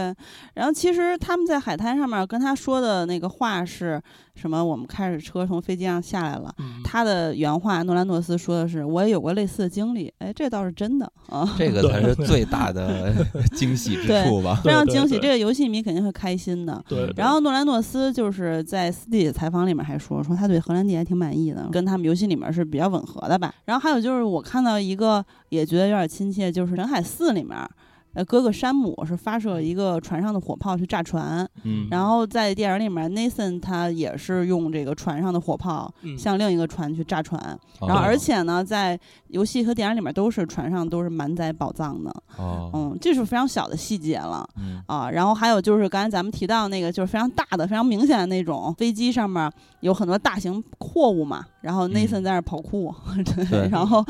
[0.56, 4.02] 然后其实他们在海滩上面跟他说的那个话是
[4.38, 4.64] 什么？
[4.64, 6.54] 我们开着车从飞机上下来了。
[6.60, 13.12] 嗯，他的原话，诺兰诺斯说的是：“我也有过类似的经历。”哎，这倒是真的啊，这个才是最大的
[13.58, 14.62] 惊喜之处吧？
[14.64, 15.18] 非常惊喜。
[15.20, 16.84] 这个游戏迷肯定会开心的。
[16.88, 17.08] 对。
[17.08, 23.54] 对然后诺兰诺斯就是在私底下采访里面还说，说他对荷兰弟还挺满意的，跟他们游戏里面是比较吻合的吧。
[23.66, 27.58] 然后还有就是我看到一个也觉得有点亲切，就是《人海四》里面。
[28.18, 36.18] 呃，哥哥山姆是发射一个船上的火炮去炸船，嗯，然后在电影里面，Nathan 他也是用这个船上的火炮嗯。
[36.18, 37.40] 向另一个船去炸船，
[37.80, 37.88] 哦。
[37.88, 44.50] 然后而且呢，在游戏和电影里面都是船上都是满载宝藏的，哦，嗯，这是非常小的细节了。
[44.58, 44.82] 嗯。
[44.88, 49.48] 啊，然后还有就是刚才咱们提到那个，就是非常大的、非常明显的那种飞机上面
[49.82, 52.92] 有很多大型货物嘛，然后 Nathan 在那儿跑酷，
[53.48, 54.04] 对， 然后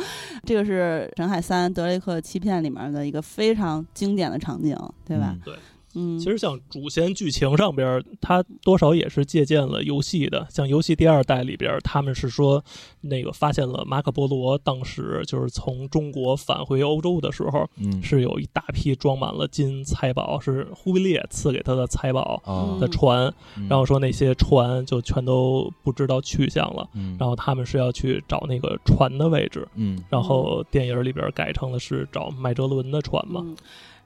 [0.46, 5.32] 这个是《神海三：德雷克欺骗》里面的一个非常经典的场景，对吧？
[5.34, 5.56] 嗯对，
[5.96, 10.46] 嗯，其实像主线剧情上边，它多少也是借鉴了游戏的。
[10.52, 12.64] 像游戏第二代里边，他们是说
[13.02, 23.34] 那个发现了马可波罗当时就是从中国返回欧洲的时候，嗯是有一大批装满了金财宝，是忽必烈赐给他的财宝啊的船。
[23.56, 29.68] 嗯然后说那些船就全都不知道去向了，嗯然后他们是要去找那个船的位置。
[29.74, 33.42] 嗯然后电影里边改成了是找麦哲伦的船嘛。
[33.44, 33.56] 嗯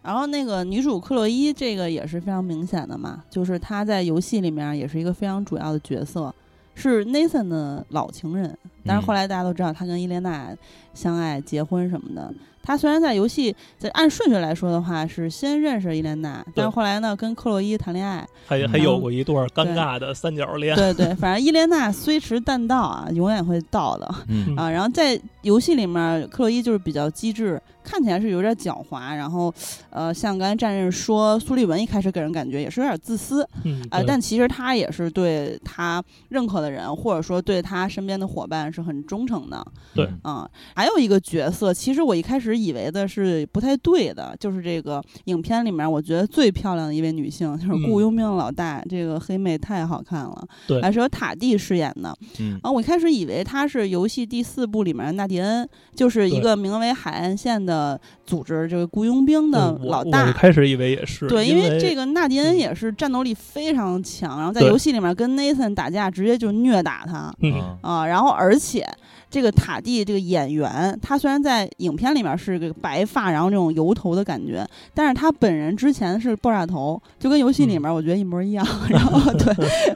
[0.04, 6.34] 然后那个女主克洛伊，这个也是非常明显的嘛，就是她在游戏里面也是一个非常主要的角色，
[6.74, 8.58] 是 Nathan 的老情人。
[8.84, 10.50] 但是后来大家都知道，她跟伊莲娜
[10.94, 12.34] 相爱、结婚什么的。
[12.64, 18.28] 她虽然在游戏，在按顺序来说的话，是先认识伊莲娜，但是后来呢，跟克洛伊谈恋爱。
[18.46, 20.76] 还还有过一段尴尬的三角恋。
[20.76, 24.16] 对对， 反正伊莲娜虽迟但到啊，永远会到的。
[24.28, 27.60] 嗯啊，然后在游戏里面，克洛伊就是比较机智，
[27.92, 29.54] 看起来是有点狡猾，然后，
[29.90, 39.62] 呃，像刚才战刃说，苏利文一开始给人感觉也是有点自私，嗯，啊、但其实他也是对他认可的人，或者说对他身边的伙伴是很忠诚的，
[39.94, 40.10] 对。
[40.24, 47.84] 嗯、还有一个角色，其实我一开始以为的是不太对的，就是这个影片里面我觉得最漂亮的一位女性，就是嗯。
[47.92, 50.82] 雇佣兵老大，这个黑妹太好看了，对。
[50.82, 52.58] 还是由塔蒂饰演的，嗯。
[52.64, 57.81] 啊，我一开始以为她是游戏第四部里面的纳迪恩，就是一个名为海岸线的
[58.26, 60.32] 组织，这个雇佣兵的老大。
[60.32, 62.58] 开始以为也是，对，因为这个纳迪恩嗯。
[62.58, 67.34] 也是战斗力非常强，然后在游戏里面跟 Nathan 打架，直接就虐打他。
[67.42, 67.54] 嗯。
[67.54, 67.78] 啊。
[67.82, 68.06] 啊。
[68.08, 68.88] 然后而且
[69.30, 77.82] 这个塔蒂这个演员，他虽然在影片里面是个白发，然后这种油头的感觉，但是他本人之前是爆炸头，就跟游戏里嗯。
[77.82, 78.66] 面我觉得一模一样。
[78.90, 79.54] 然后 对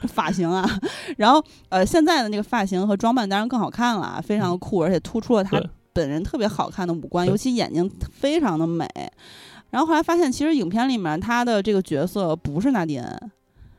[0.07, 0.67] 发型啊，
[1.17, 8.85] 然后呃现在的那个发型和装扮当然更好看了，非常酷，而且突出了他对本人特别好看的五官，尤其眼睛非常的美。
[9.69, 13.31] 然后后来发现，其实影片里面他的这个角色不是纳迪恩，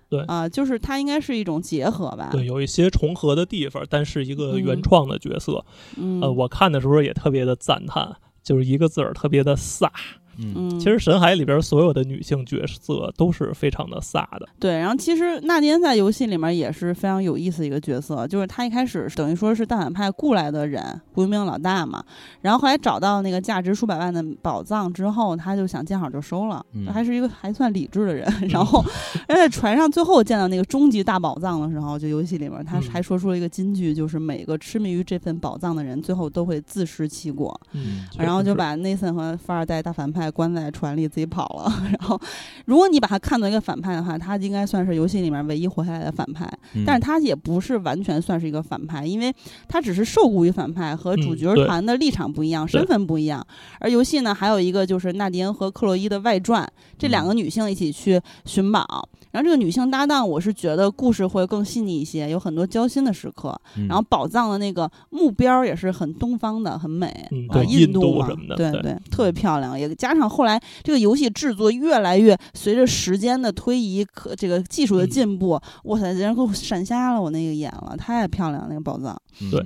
[0.09, 2.31] 对啊、就是他应该是一种结合吧。
[2.33, 5.63] 对有一些重合的地方，但是一个嗯原创的角色。
[5.97, 9.91] 嗯，呃，我看的时候也特别的赞叹，就是一个字儿，特别的飒。
[10.39, 14.49] 嗯嗯，其实神海里边所有的女性角色都是非常的飒的。
[14.59, 22.05] 对，然后其实纳迪恩在游戏里面也是非常有意思的一个角色，就是他一开始等于说是大反派雇来的人，雇佣兵老大嘛，
[22.43, 28.27] 然后后来找到那个价值数百万的宝藏之后，他就想见好就收了，嗯还是一个还算理智的人。
[28.49, 28.85] 然后，
[29.29, 37.59] 而且船上最后见到那个终极大宝藏的时候，就游戏里面他嗯还说出了一个金句，就是每个痴迷于这份宝藏的人，最后都会自食其果。
[37.73, 41.73] 嗯，然后就是把内森和富二代大反派关在船里自己跑了。
[41.99, 42.21] 然后，
[42.67, 46.47] 如果你把他看作一个反派的话，他应该算是游戏里面唯一活下来的反派。
[46.75, 49.35] 嗯但是他也不是完全算是一个反派，因为
[49.69, 53.47] 他只是受雇于反派，和主角团的立场不一样，对身份不一样。
[53.81, 56.67] 而游戏呢，还有一个就是纳迪恩和克洛伊的外传，
[56.99, 59.09] 这两个女性一起去寻宝。
[59.37, 63.55] 然后这个女性搭档，我是觉得故事会更细腻一些，有很多交心的时刻。
[63.77, 67.07] 嗯然后宝藏的那个目标也是很东方的，很美。
[67.31, 79.15] 嗯，啊，对，印度什么的，对对对，特别漂亮，也加上后来这个游戏制作越来越随着时间的推移，可这个技术的嗯进步，哇塞，竟然给我闪瞎了我那个眼了，太漂亮那个宝藏。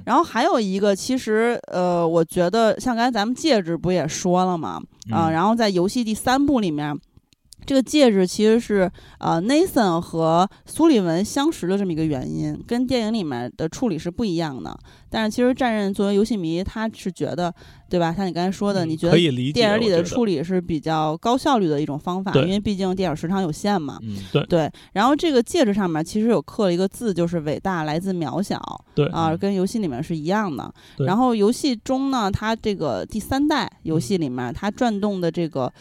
[0.04, 4.83] 然后还有一个，其实呃，我觉得像刚才咱们戒指不也说了吗？
[5.12, 6.98] 啊、嗯然后在游戏第三部里面。
[7.64, 14.77] 这个戒指其实是呃，Nathan 和苏利文相识的这么一个原因，跟电影里面的处理是不一样的。
[15.12, 17.53] 但是其实战刃作为游戏迷，他是觉得，
[17.88, 18.14] 对吧？
[18.16, 19.16] 像你刚才说的，嗯你觉得
[19.53, 23.99] 电影里的处理是比较高效率的一种方法，因为毕竟电影时长有限嘛。
[24.03, 24.16] 嗯
[24.49, 28.61] 对，然后这个戒指上面其实有刻了一个字，就是“伟大来自渺小”
[28.94, 30.73] 对啊、嗯跟游戏里面是一样的。
[30.96, 35.73] 对然后游戏中呢，它这个第三代游戏里面，它转动的这个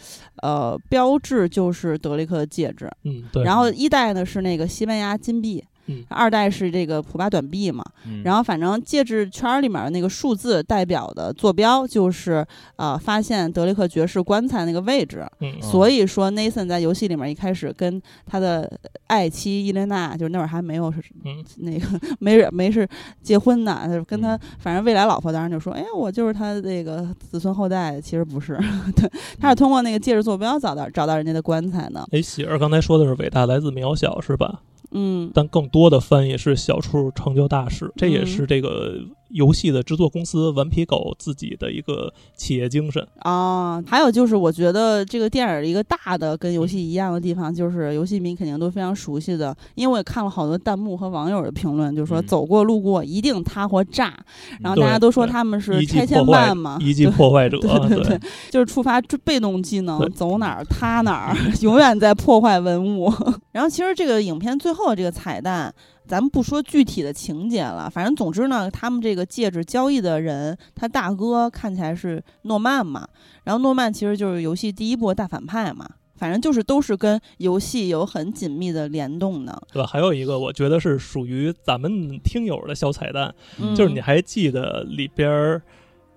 [0.42, 5.64] 呃标志就是德雷克的戒指，嗯，对，然后一代呢是那个西班牙金币。
[5.90, 6.04] 嗯。
[6.08, 8.22] 二代是这个普巴短臂嘛，嗯。
[8.24, 15.26] 然后反正戒指圈儿里面那个数字代表的坐标就是呃发现德雷克爵士棺材那个位置，
[15.60, 18.70] 所以说 Nathan 在游戏里面一开始跟他的
[19.08, 21.44] 爱妻伊莲娜，就是那会儿还没有是嗯。
[21.56, 21.86] 那个
[22.18, 22.88] 没没是
[23.22, 24.40] 结婚呢，他跟他嗯。
[24.58, 28.58] 反正未来老婆当然就说，哎，我就是他那个子孙后代，其实不是，
[28.94, 34.60] 对，他是通过那个戒指坐标找到找到人家的棺材呢，哎，喜儿刚才说的是伟大来自渺小是吧？
[34.92, 35.30] 嗯。
[35.34, 38.26] 但更多的翻译是小处成就大事，这也嗯。
[38.26, 38.94] 是这个
[39.30, 43.82] 游戏的制作公司顽皮狗自己的一个企业精神啊。
[43.86, 54.14] 还有就是，我觉得这个电影一个大的跟游戏一样的地方，就是游戏迷肯定都非常熟悉的，因为我也看了好多弹幕和网友的评论，就说走过路过一定塌或炸，
[54.60, 63.12] 然后大家都说他们是拆迁办嘛，一级破坏者，对对，就是触发被动技能，走哪儿塌哪儿， 永远在破坏文物。
[63.52, 65.72] 然后其实这个影片最后这个彩蛋。
[66.10, 73.06] 咱们不说具体的情节了，反正总之呢，他们这个戒指交易的人，他大哥看起来是诺曼嘛，
[73.44, 79.62] 然后诺曼其实就是游戏第一部大反派嘛，反正就是都是跟游戏有很紧密的联动的。
[79.72, 83.32] 对，还有一个我觉得是属于咱们听友的小彩蛋，
[83.76, 85.62] 就是你还记得里边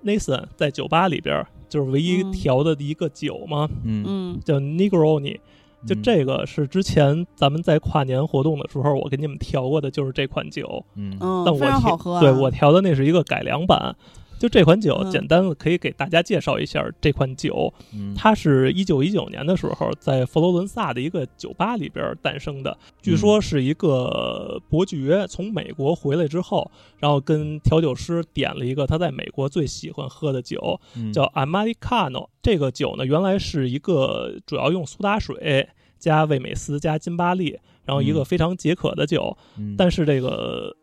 [0.03, 3.69] Nathan 在酒吧里边就是唯一调的一个酒吗？
[3.83, 5.39] 嗯，叫 Negroni。
[5.85, 10.85] 就这个是之前咱们在跨年活动的时候，我给你们调过的，就是这款酒。
[10.95, 13.95] 嗯，但我调对我调的那是一个改良版。
[14.43, 17.73] 就这款酒，简单的可以给大家介绍一下这款酒。
[18.13, 22.77] 它是一九一九年的时候在佛罗伦萨的一个酒吧里边诞生的。
[23.01, 26.69] 据说是一个伯爵从美国回来之后，
[26.99, 30.77] 然后跟调酒师点了一个他在美国最喜欢喝的酒，
[31.13, 32.27] 叫 Americano。
[32.41, 39.37] 这个酒呢，原来是一个主要用苏打水加味美思加金巴利，然后一个非常解渴的酒。
[39.77, 40.75] 但是这个。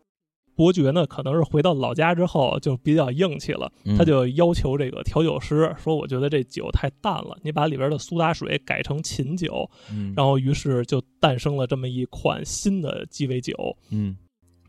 [0.55, 9.69] 伯爵呢，可能是回到老家之后就比较硬气了，他就要求这个调酒师说：“我觉得这酒太淡了，你把里边的苏打水改成琴酒。”
[10.15, 13.55] 然后于是就诞生了这么一款新的鸡尾酒。
[13.89, 14.15] 嗯。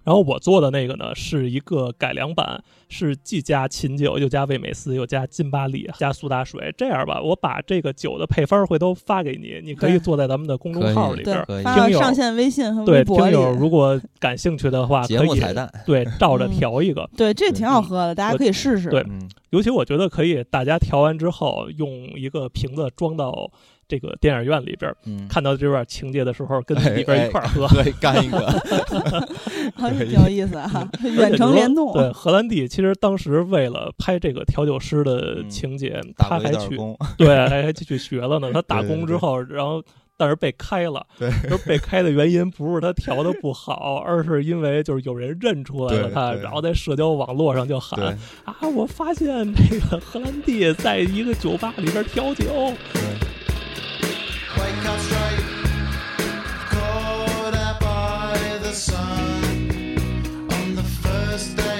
[0.04, 6.74] 然后我做的那个呢，是一个改良版，是既加琴酒，又加味美思，又加金巴利，加苏打水。
[6.76, 11.44] 这样吧，我把这个酒的配方回头发给你，你可以做在咱们的公众号里边。
[11.46, 15.70] 听友上线微信和微博对，听友如果感兴趣的话，可以彩蛋。
[15.86, 17.08] 对， 照着调一个。
[17.16, 18.90] 对，这挺好喝的，大家可以试试。
[18.90, 19.04] 对，
[19.50, 23.50] 尤其我觉得可以，大家调完之后用一个瓶子装到。
[23.92, 24.90] 这个电影院里边，
[25.28, 27.68] 看到这段情节的时候，跟里边一块喝，
[28.00, 28.38] 干一个，
[30.06, 30.88] 挺有意思啊！
[31.04, 31.92] 远程联动。
[31.92, 36.78] 对，荷兰弟其实当时为了拍这个调酒师的情节，他还去
[37.18, 38.50] 对，还还去学了呢。
[38.50, 39.82] 他打工之后，然后
[40.16, 41.06] 但是被开了。
[41.18, 41.30] 对，
[41.66, 48.16] 被开的原因不是他调的不好，而是因为就是有人认出来了他，然后在社交网络上就喊
[48.46, 52.72] 啊，我发现这个荷兰弟在一个酒吧里边调酒。
[56.70, 59.98] Caught by the sun.
[60.50, 61.71] On the first day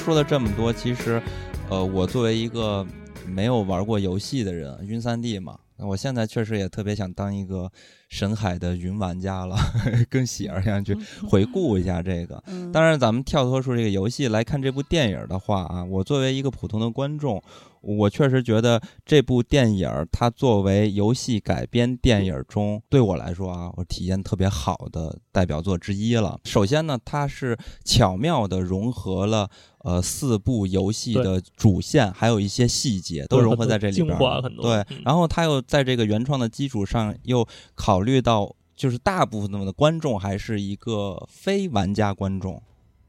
[0.00, 1.22] 说了这么多，其实，
[1.68, 2.84] 呃，我作为一个
[3.26, 7.70] 没有玩过游戏的人，晕三 D 嘛，我现在确实也特别想当一个
[8.08, 9.54] 神海的云玩家了，
[10.08, 10.96] 跟喜儿一样去
[11.28, 12.42] 回顾一下这个。
[12.72, 17.40] 当然，咱们跳脱出这个游戏来看这部电影的话啊，我作为一个普通的观众。
[17.82, 26.38] 我确实觉得这部电影它作为游戏改编电影中，对我来说啊，我体验特别好的代表作之一了。
[26.44, 29.48] 首先呢，它是巧妙地融合了
[29.82, 34.18] 呃四部游戏的主线，还有一些细节都融合在这里边。
[34.60, 42.62] 对，然后他又在这个原创的基础上，又考虑到就是大部分的观众还是一个非玩家观众。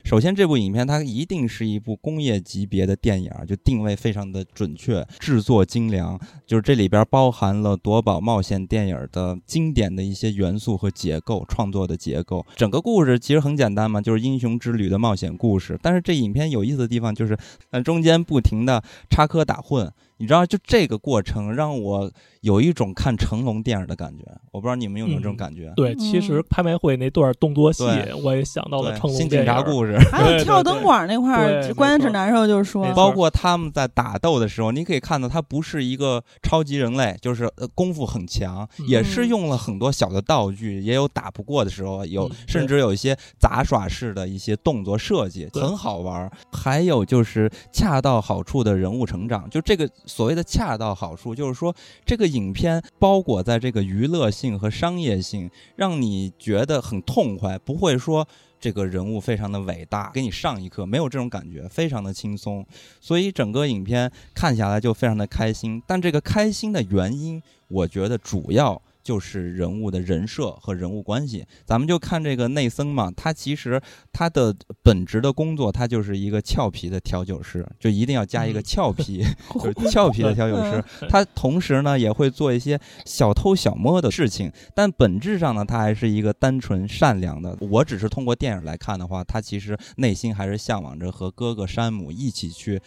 [0.03, 6.19] 首先，这部影片它一定是一部工业级别的电影，就定位非常的准确，制作精良。
[6.45, 12.45] 就是这里边包含了夺宝冒险电影的经典的一些元素和结构，创作的结构。
[12.55, 15.79] 整个故事其实很简单嘛，就是英雄之旅的冒险故事。
[15.81, 17.37] 但是这影片有意思的地方就是，
[17.69, 19.89] 呃，中间不停的插科打诨。
[20.21, 22.11] 你知道，就这个过程让我
[22.41, 24.23] 有一种看成龙电影的感觉。
[24.51, 25.73] 我不知道你们有没有这种感觉？
[25.75, 27.83] 对，其实拍卖会那段动作戏，
[28.23, 46.29] 我也想到了成龙新警察故事，还有跳灯管那块儿，关键是难受，就是说，包括他们在打斗的时候，你可以看到他不是一个超级人类，就是功夫很强，也是用了很多小的道具，也有打不过的时候，有甚至有一些杂耍式的一些动作设计，很好玩。
[46.51, 49.89] 还有就是恰到好处的人物成长，就这个。
[50.11, 51.73] 所谓的恰到好处，就是说
[52.05, 58.27] 这个影片包裹在这个娱乐性和商业性，让你觉得很痛快，不会说
[58.59, 62.65] 这个人物非常的伟大，给你上一课，没有这种感觉，非常的轻松，
[62.99, 65.81] 所以整个影片看下来就非常的开心。
[65.87, 68.81] 但这个开心的原因，我觉得主要。
[69.03, 73.81] 就是人物的人设和人物关系，咱们就看这个内森嘛，他其实
[74.11, 79.23] 他的本职的工作，他就是一个俏皮的调酒师，就一定要加一个俏皮，
[79.55, 80.83] 就是俏皮的调酒师。
[81.09, 87.57] 他同时呢也会做一些小偷小摸的事情，但本质上呢，他还是一个单纯善良的。
[87.59, 92.81] 我只是通过电影来看的话，他其实内心还是向往着和哥哥山姆一起去。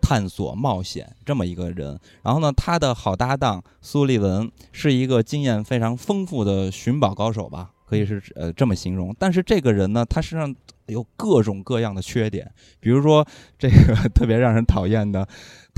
[0.00, 9.14] 探索冒险这么一个人，然后呢，他的好搭档苏利文是一个经验非常丰富的寻宝高手吧，可以是呃这么形容。
[9.18, 10.54] 但是这个人呢，他身上
[10.86, 13.26] 有各种各样的缺点，比如说
[13.58, 15.26] 这个 特别让人讨厌的。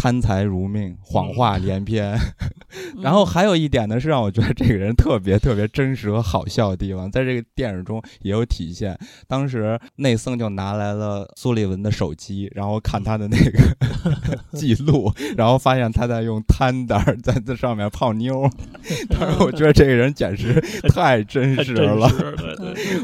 [0.01, 2.17] 贪财如命，谎话连篇，
[3.03, 8.99] 然后还有一点呢，是让我觉得这个人特别特别真实和好笑的地方，在这个电影中也有体现。
[9.29, 18.49] 当时内森就拿来了苏利文的手机，然后看他的那个 记录，然后发现他在用贪胆在这上面泡妞。
[19.11, 20.59] 当时我觉得这个人简直
[20.95, 22.11] 太真实了，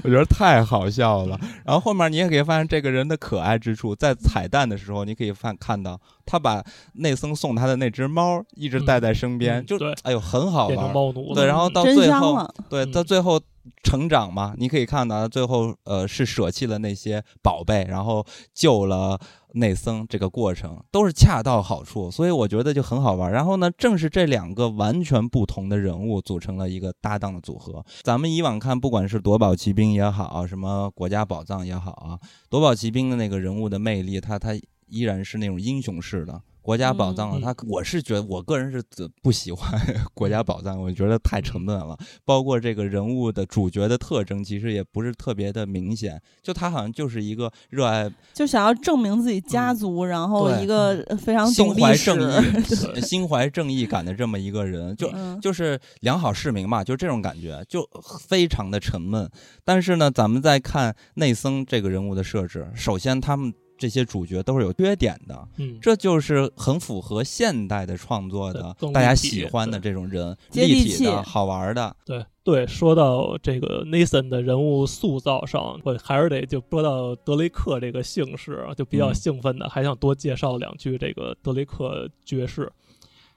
[0.03, 1.39] 我觉得太好笑了。
[1.63, 6.65] 然后后面你也可以发现这个人的可爱之处，在彩蛋的时候，你可以看看到他把。
[6.95, 10.93] 内森送他的那只猫一直带在身边，就哎呦很好玩，
[11.35, 13.41] 对，然后到最后，对，到最后
[13.83, 18.25] 成长嘛，你可以看到最后呃是舍弃了那些宝贝，然后
[18.55, 19.19] 救了
[19.55, 23.33] 内森，这个过程都是恰到好处，所以我觉得就很好玩。
[23.33, 27.85] 然后呢，正是这两个完全不同的人物组成了一个搭档的组合。
[28.03, 32.19] 咱们以往看，不管是夺宝奇兵也好，什么国家宝藏也好啊，
[32.49, 34.55] 夺宝奇兵的那个人物的魅力，他他
[34.89, 36.41] 依然是那种英雄式的。
[36.67, 38.83] 国家宝藏，他我是觉得，我个人是
[39.23, 39.81] 不喜欢
[40.15, 41.97] 国家宝藏，我觉得太沉闷了。
[42.25, 46.21] 包括这个人物的主角的特征，其实也不是特别的明显。
[46.43, 55.09] 就他好像就是一个热爱，就想要证明自己家族，然后一个非常心怀正义、心怀正义感的这么一个人，就
[55.41, 57.89] 就是良好市民嘛，就这种感觉，就
[58.27, 59.31] 非常的沉闷。
[59.65, 63.55] 但是呢，咱们再看内森这个人物的设置，首先他们。
[63.79, 71.95] 这些主角都是有缺点的，嗯，这就是很符合现代的创作的，大家喜欢的这种人，立体的好玩的。
[72.05, 82.73] 对对，说到这个 Nathan 的人物塑造上，我还是得就说到德雷克这个姓氏，就比较兴奋的，还想多介绍两句这个德雷克爵士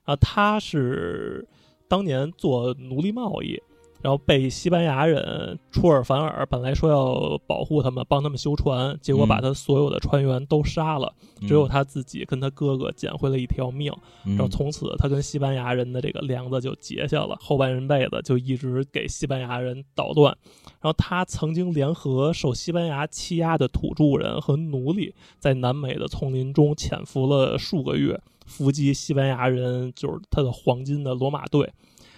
[0.04, 1.48] 啊，他是
[1.88, 3.60] 当年做奴隶贸易。
[4.02, 13.92] 然后被西班牙人出尔反尔，本来说要保护他们，帮他们修船，结果把他所有的船员都杀了，只有他自己跟他哥哥捡回了一条命。
[14.24, 20.36] 然后从此他跟西班牙人的这个梁子就结下了，后半辈子就一直给西班牙人捣乱。
[20.82, 31.70] 然后他曾经联合受西班牙欺压的土著人和奴隶，在南美的丛林中潜伏了数个月，伏击西班牙人，就是他的黄金的罗马队。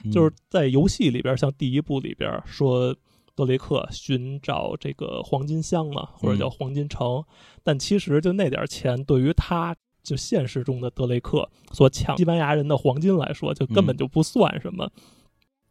[0.09, 2.95] 就是在游戏里边，像第一部里边说
[3.35, 7.23] 德雷克寻找这个黄金箱嘛，或者叫黄金城，
[7.63, 14.89] 但其实就那点钱，对于他就现实中的德雷克所抢西班牙人的黄金来说，就根本就不算什么。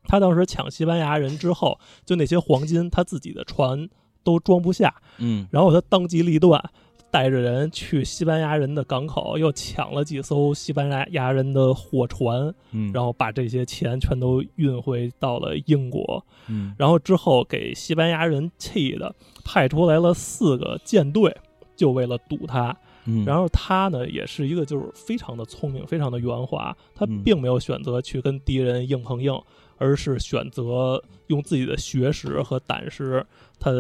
[0.05, 3.89] 他当时抢西班牙人之后，就那些黄金，他自己的船
[4.23, 6.71] 都装不下，嗯，然后他当机立断。
[7.11, 21.37] 带着人去西班牙人的港口，又抢了几艘西班牙人的货船，嗯，然后把这些钱全都运回到了英国，嗯，然后之后给西班牙人气的，派出来了四个舰队，
[21.75, 29.37] 就为了堵他，嗯，然后他呢也是一个就是非常的聪明，非常的圆滑，他并没有选择去跟敌人硬碰硬。
[29.81, 33.27] 而是选择用自己的学识和胆识，
[33.59, 33.73] 他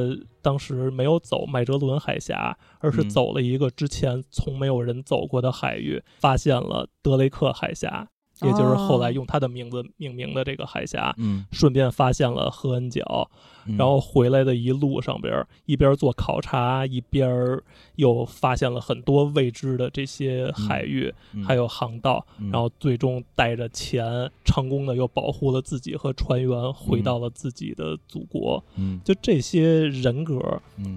[0.42, 8.08] 当时没有走麦哲伦海峡，而是走了一个之前从没有人走过的海域，发现了德雷克海峡。
[8.42, 13.30] 也就是后来用他的名字命名的这个海峡，嗯，顺便发现了赫恩角，
[13.76, 17.60] 然后回来的一路上边，一边做考察，一边
[17.96, 21.12] 又发现了很多未知的这些海域，
[21.44, 28.62] 还有航道，然后最终带着钱，成功的又保护了自己和船员，回到了自己的祖国。
[28.76, 30.40] 嗯，就这些人格，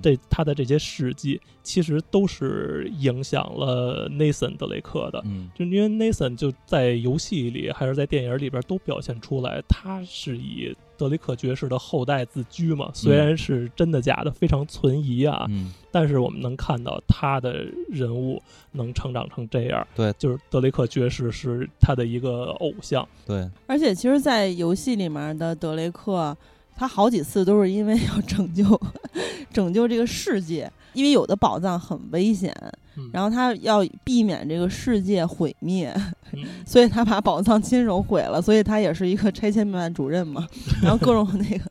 [0.03, 5.19] 这他的这些事迹，其实都是影响了 Nathan 德雷克的。
[5.25, 7.23] 嗯，就因为 Nathan 就在游戏。
[7.23, 12.89] 戏里还是在电影里边都表现出来，他是以德雷克爵士的后代自居嘛。
[12.93, 15.45] 虽然是真的假的非常存疑啊，
[15.91, 18.41] 但是我们能看到他的人物
[18.71, 19.85] 能成长成这样。
[19.93, 23.05] 对，就是德雷克爵士是他的一个偶像。
[23.25, 26.35] 对，而且其实，在游戏里面的德雷克。
[26.75, 28.65] 他好几次都是因为要拯救
[29.53, 32.51] 拯救这个世界，因为有的宝藏很危险，
[32.95, 35.93] 嗯然后他要避免这个世界毁灭，
[36.33, 40.47] 嗯 所以他把宝藏亲手毁了，所以他也是一个拆迁办主任嘛。
[40.81, 41.63] 然后各种那个，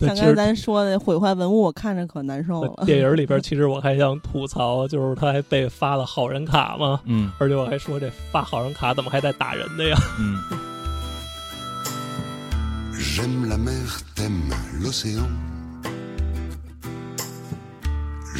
[0.00, 2.84] 像刚才对其实咱说的毁坏文物，我看着可难受了。
[2.86, 9.96] 电影里边，其实我还想吐槽，就是他还被发了好人卡嘛，嗯而且我还说这发好人卡怎么还带打人的呀？
[10.20, 10.38] 嗯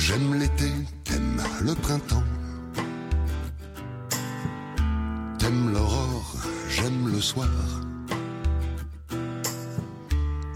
[0.00, 0.86] J'aime t'aimes
[1.60, 2.24] le printemps.
[5.38, 6.36] T'aimes l'aurore,
[6.68, 7.48] j'aime le soir.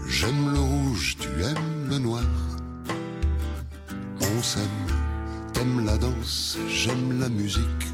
[0.07, 2.23] J'aime le rouge, tu aimes le noir.
[4.21, 4.87] On s'aime,
[5.53, 7.85] t'aimes la danse, j'aime la musique.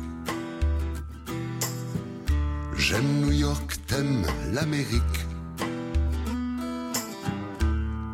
[2.78, 5.20] J'aime New York, t'aimes l'Amérique.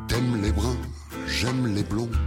[0.08, 0.78] T'aimes les bruns,
[1.28, 2.25] j'aime les blondes.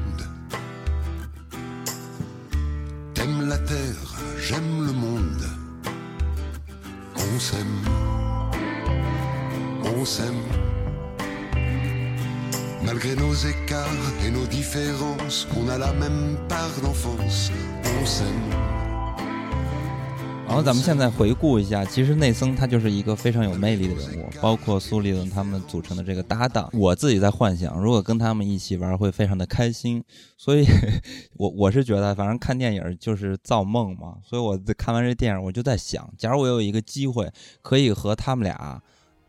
[20.46, 26.70] 然后咱们现在回顾一下，其实内森他就是一个非常有魅力的人物，包括苏利伦他们组成的这个搭档。
[26.72, 30.02] 我自己在幻想，如果跟他们一起玩，会非常的开心。
[30.38, 30.64] 所以
[31.36, 34.16] 我我是觉得，反正看电影就是造梦嘛。
[34.24, 38.82] 所以我看完这电影，我就在想，假如我有一个机会可以和他们俩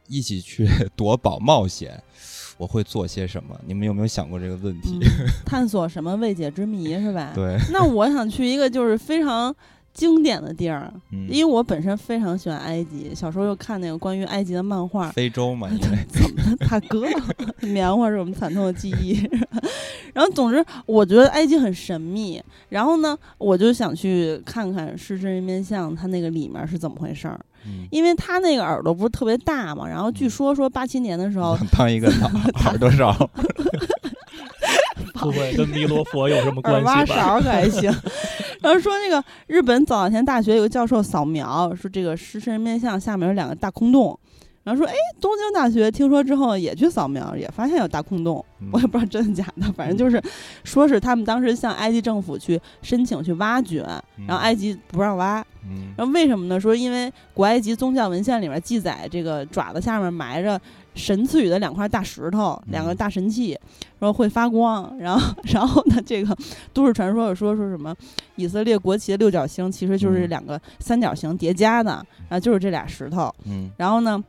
[0.08, 2.02] 一起去 夺宝冒险，
[2.60, 3.58] 我会做些什么？
[3.66, 5.00] 你们有没有想过这个问题？
[5.02, 7.32] 嗯 探索什么未解之谜是吧？
[7.34, 9.56] 对，那我想去一个就是非常
[10.00, 15.12] 经典的地儿，嗯，因为我本身非常喜欢埃及，小时候又看那个关于埃及的漫画。
[15.12, 17.06] 非洲嘛， 因为怎么了，大哥？
[17.68, 19.20] 棉花是我们惨痛的记忆。
[20.16, 22.42] 然后，总之，我觉得埃及很神秘。
[22.70, 29.86] 然后呢，我就想去看看狮身人面像它那个里面是怎么回事儿，嗯因为它那个耳朵不是特别大嘛。
[29.88, 32.28] 然后据说说八七年的时候，当一个脑
[32.66, 33.99] 耳朵勺，会
[35.16, 37.22] 不会跟弥勒佛有什么耳挖关系吧？
[37.22, 37.84] 勺可还行。
[38.62, 44.18] 然后说那个日本早稻田大学有个教授扫描，说这个狮身人面像下面有两个大空洞。
[44.70, 48.46] 然后说，哎，东京大学听说之后也去扫描，也发现有大空洞。
[48.62, 50.22] 嗯我也不知道真的假的，反正就是
[50.66, 53.84] 说是他们当时向埃及政府去申请去挖掘，
[54.28, 55.42] 然后埃及不让挖。
[55.64, 56.60] 嗯然后为什么呢？
[56.60, 60.60] 说因为古埃及宗教文献里面记载，这个爪子下面埋着
[60.94, 63.58] 神赐予的两块大石头，两个嗯大神器，
[64.00, 64.94] 说会发光。
[65.00, 66.36] 然后， 然后呢，这个
[66.74, 67.96] 都市传说有说说什么
[68.36, 71.92] 以色列国旗的六角星其实就是嗯两个三角形叠加的，
[72.28, 73.34] 然后就是这俩石头。
[73.46, 74.22] 嗯，然后呢，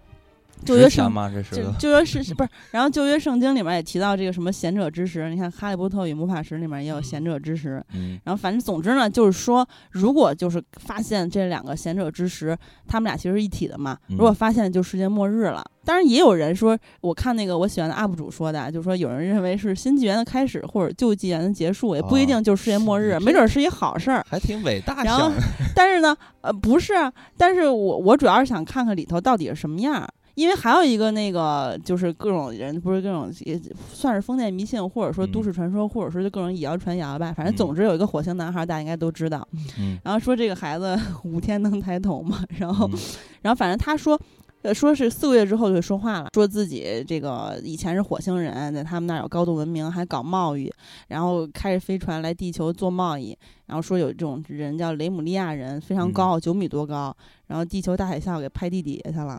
[0.64, 1.30] 旧约圣值钱吗？
[1.32, 1.56] 这是？
[1.62, 2.50] 就旧约是不是？
[2.70, 7.82] 然后旧约圣经里面也提到这个什么贤者之石，你看《哈利波特与魔法石》里面也有贤者之石。
[7.94, 12.56] 嗯然后反正总之呢，就是说，如果就是发现这两个贤者之石，
[12.86, 13.96] 他们俩其实是一体的嘛。
[14.08, 15.64] 嗯如果发现就世界末日了。
[15.82, 24.24] 当然也有人说，我看那个我喜欢的 UP 主说的，就是说有人认为是新纪元的开始，或者旧纪元的结束，也不一定就是世界末日，是没准是一好事儿。
[24.28, 25.32] 还挺伟大然后。
[25.74, 30.06] 但是呢，呃，不是啊，但是我我主要是想看看里头到底是什么样儿。
[30.40, 33.60] 因为还有一个那个，就是各种人不是各种也
[33.92, 37.30] 算是封建迷信，或者说都市传说，或者说就各种以谣传谣吧。
[37.30, 39.46] 反正嗯总之有一个火星男孩，大家应该都知道。
[39.78, 42.98] 嗯然后说这个孩子五天能抬头嘛，然后嗯
[43.42, 44.18] 然后反正他说，
[44.62, 50.72] 呃，说是四个月之后就会说话了，说自己这个以前是火星人，在他们那儿有高度文明，还搞贸易，
[51.08, 53.36] 然后开着飞船来地球做贸易，
[53.66, 57.14] 然后说有这种人叫雷姆利亚人，非常嗯高，九、米多高，
[57.48, 59.38] 然后地球大海啸给拍地底下去了。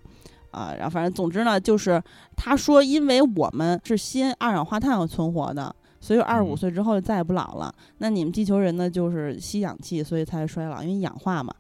[0.52, 2.02] 啊，然后反正总之呢，就是
[2.36, 7.74] 他说，因为我们是吸二氧化碳而存活的，所以二十五嗯岁之后就再也不老了。
[7.97, 11.54] 那你们地球人呢，就是吸氧气，所以才衰老，因为氧化嘛。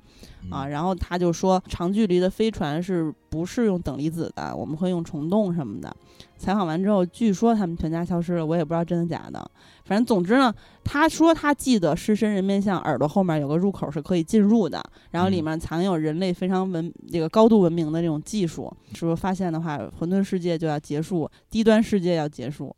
[0.49, 4.55] 啊，嗯然后他就说，长距离的飞船是不是用等离子的？
[4.55, 5.95] 我们会用虫洞什么的。
[6.37, 9.49] 采访完之后，据说他们全家消失了，我也不知道真的假的。
[9.85, 10.53] 反正总之呢，
[10.83, 18.71] 他说他记得狮身人面像耳朵后面有个入口是可以进入的，然后里嗯面藏有人类非常文这个高度文明的这种技术。
[18.93, 22.75] 说发现的话，混沌世界就要结束，低端世界要结束。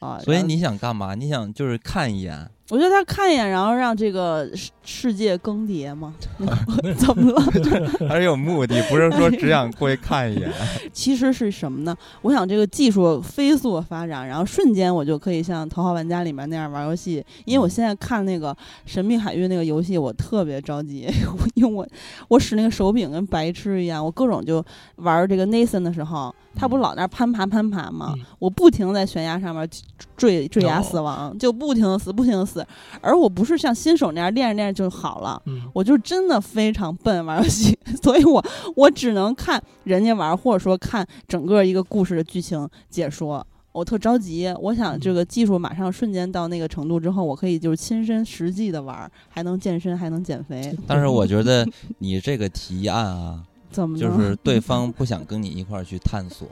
[0.00, 1.14] 啊，所以你想干嘛？
[1.14, 6.14] 你想就是看一眼，我觉得他看一眼，然后让这个世世界更迭嘛？
[6.98, 7.40] 怎么了？
[8.08, 10.50] 还是有目的，不是说只想过去看一眼。
[10.92, 11.96] 其实是什么呢？
[12.20, 17.24] 我想这个技术飞速发展，然后瞬间我就可以像《头号玩家》里面那样玩游戏。
[17.46, 18.52] 因为我现在看那个
[18.84, 21.08] 《神秘海域》那个游戏，我特别着急，
[21.54, 21.86] 因为我
[22.28, 24.62] 我使那个手柄跟白痴一样，我各种就
[24.96, 28.12] 玩这个 Nathan 的时候，他不老那攀爬攀爬吗？
[28.18, 29.68] 嗯我不停在悬崖上面
[30.16, 32.66] 坠坠崖哦死亡，就不停的死，不停的死。
[33.00, 38.44] 而我不是像新手那样练着练着就好了，嗯我就真的非常笨玩游戏， 所以我
[38.74, 43.46] 我只能看人家玩，或者说看整个一个故事的剧情解说。
[43.70, 51.64] 我特着急，我想这个技术马上瞬间到那个程度之后，我可以就是亲身实际的玩，还能健身，还能减肥，但是我觉得
[51.98, 53.40] 你这个提案啊，
[53.70, 56.48] 怎么就是对 方不想跟你一块儿去探索，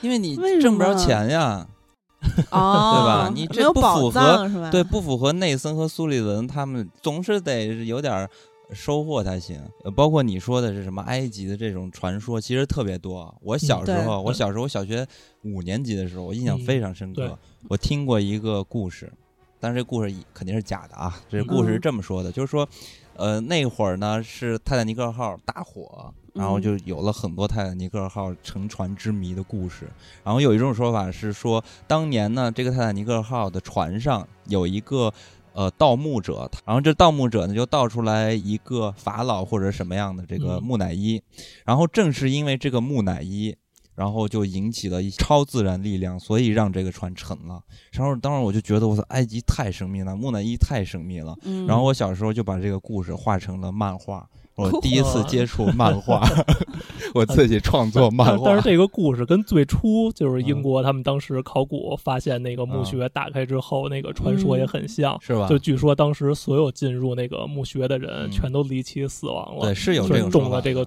[0.00, 1.64] 因为你挣不着钱呀。
[2.50, 4.70] 哦，对吧你这不符合？
[4.70, 8.28] 对，不符合内森和苏利文他们总是得有点儿
[8.72, 9.60] 收获才行。
[9.84, 13.32] 呃包括你说的是什么埃及的这种传说，其实特别多。
[13.40, 15.06] 我小时对候，我小时候我小学
[15.42, 17.26] 五年级的时候，我印象嗯非常深刻。
[17.26, 17.30] 对
[17.68, 19.12] 我听过一个故事，
[19.60, 21.14] 但是这故事肯定是假的啊。
[21.30, 22.68] 这故事是嗯这么说的，就是说，
[23.14, 29.86] 呃，那会儿呢是泰坦尼克号大火，然后嗯就有了很多泰坦尼克号沉船之谜的故事。
[30.24, 35.12] 然后有一种说法是说，当年呢，这个泰坦尼克号的船上有一个
[35.52, 41.20] 呃盗墓者，然后这盗墓者呢就盗出来一个法老或者什么样的这个嗯木乃伊，
[41.66, 43.56] 然后正是因为这个木乃伊。
[43.98, 47.60] 然后就引起了一超自然力量，所以让这个船沉了。
[47.90, 51.36] 然后当时我就觉得，我操，埃及太神秘了，木乃伊太神秘了。
[51.42, 54.24] 嗯，然后我小时候就把这个故事画成了漫画，
[54.58, 56.20] 我第一次接触 漫画，
[57.14, 58.68] 我自己创作漫画但但是。
[58.68, 65.16] 这个故事跟最初就是英嗯国他们当时考古发现那个墓穴打开之后，那个传说也很像。
[65.22, 65.46] 是吧？
[65.48, 70.86] 就据说当时所有进入那个墓穴的人嗯全都离奇死亡了，对，是有这种说法的中了这个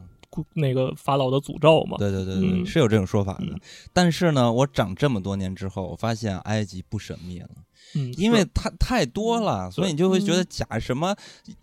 [0.54, 1.98] 那个法老的诅咒嘛。
[1.98, 3.60] 对对对对，嗯是有这种说法的嗯。
[3.94, 7.50] 但是呢，我长这么多年之后，我发现埃及不神秘了，
[7.96, 11.16] 嗯，因为它太多了，所以你就会觉得嗯假什么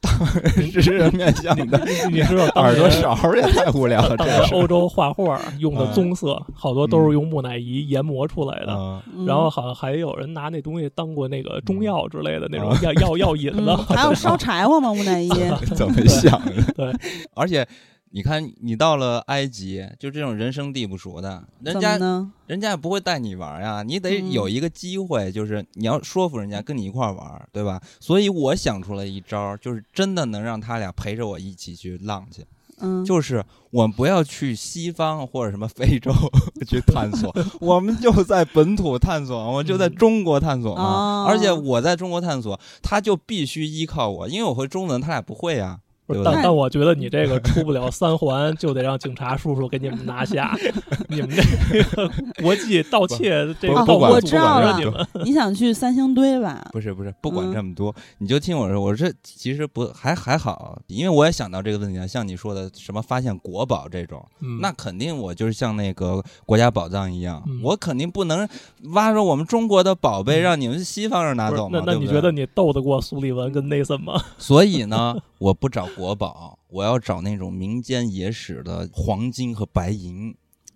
[0.81, 4.53] 是人面像的你知道耳朵勺也太无聊了，当这是。
[4.55, 9.03] 年欧洲画画用的嗯棕色，好多都是用木乃伊研磨出来的。
[9.27, 14.93] 然后好像还有人拿那东西当过那个中药之类的那种啊药药药引子嗯，， 还有烧柴火吗？
[14.95, 15.29] 木乃伊，
[15.75, 16.63] 怎么想的？
[16.75, 16.93] 对，
[17.35, 17.67] 而且
[18.11, 22.33] 你看，你到了埃及，就这种人生地不熟的，人家呢？
[22.47, 27.81] 人家也不会带你玩呀，你得嗯有一个机会，就是你要说服人家跟你一块儿玩，对吧？
[28.01, 32.43] 所以我想出了一招，就是真的能让他俩陪着我一起去浪去，
[32.81, 36.11] 嗯，就是我们不要去西方或者什么非洲
[36.67, 37.31] 去探索，
[37.61, 40.83] 我们就在本土探索，我就在嗯中国探索嘛。
[40.83, 45.81] 哦而且我在中国探索，他就必须依靠我，因为我会中文，他俩不会呀。
[46.25, 50.57] 但但我觉得你这个出不了三环， 就得让警察叔叔给你们拿下。
[51.09, 52.11] 你们这个
[52.43, 53.31] 国际盗窃
[53.61, 56.67] 这个哦不管我知道了你们 你想去三星堆吧？
[56.73, 68.49] 不是不是，不管嗯这么多，你就听我说，我这其实不还还好，因为我也想到这个问题啊，像你说的什么发现国宝这种，嗯那肯定我就是像那个国家宝藏一样，嗯我肯定不能
[68.93, 74.21] 挖着我们中国的宝贝嗯让你们西方人拿走嘛，那那对不对你觉得你斗得过苏利文跟内森吗？
[74.39, 80.35] 所以呢，我不找国宝，我要找那种民间野史的黄金和白银。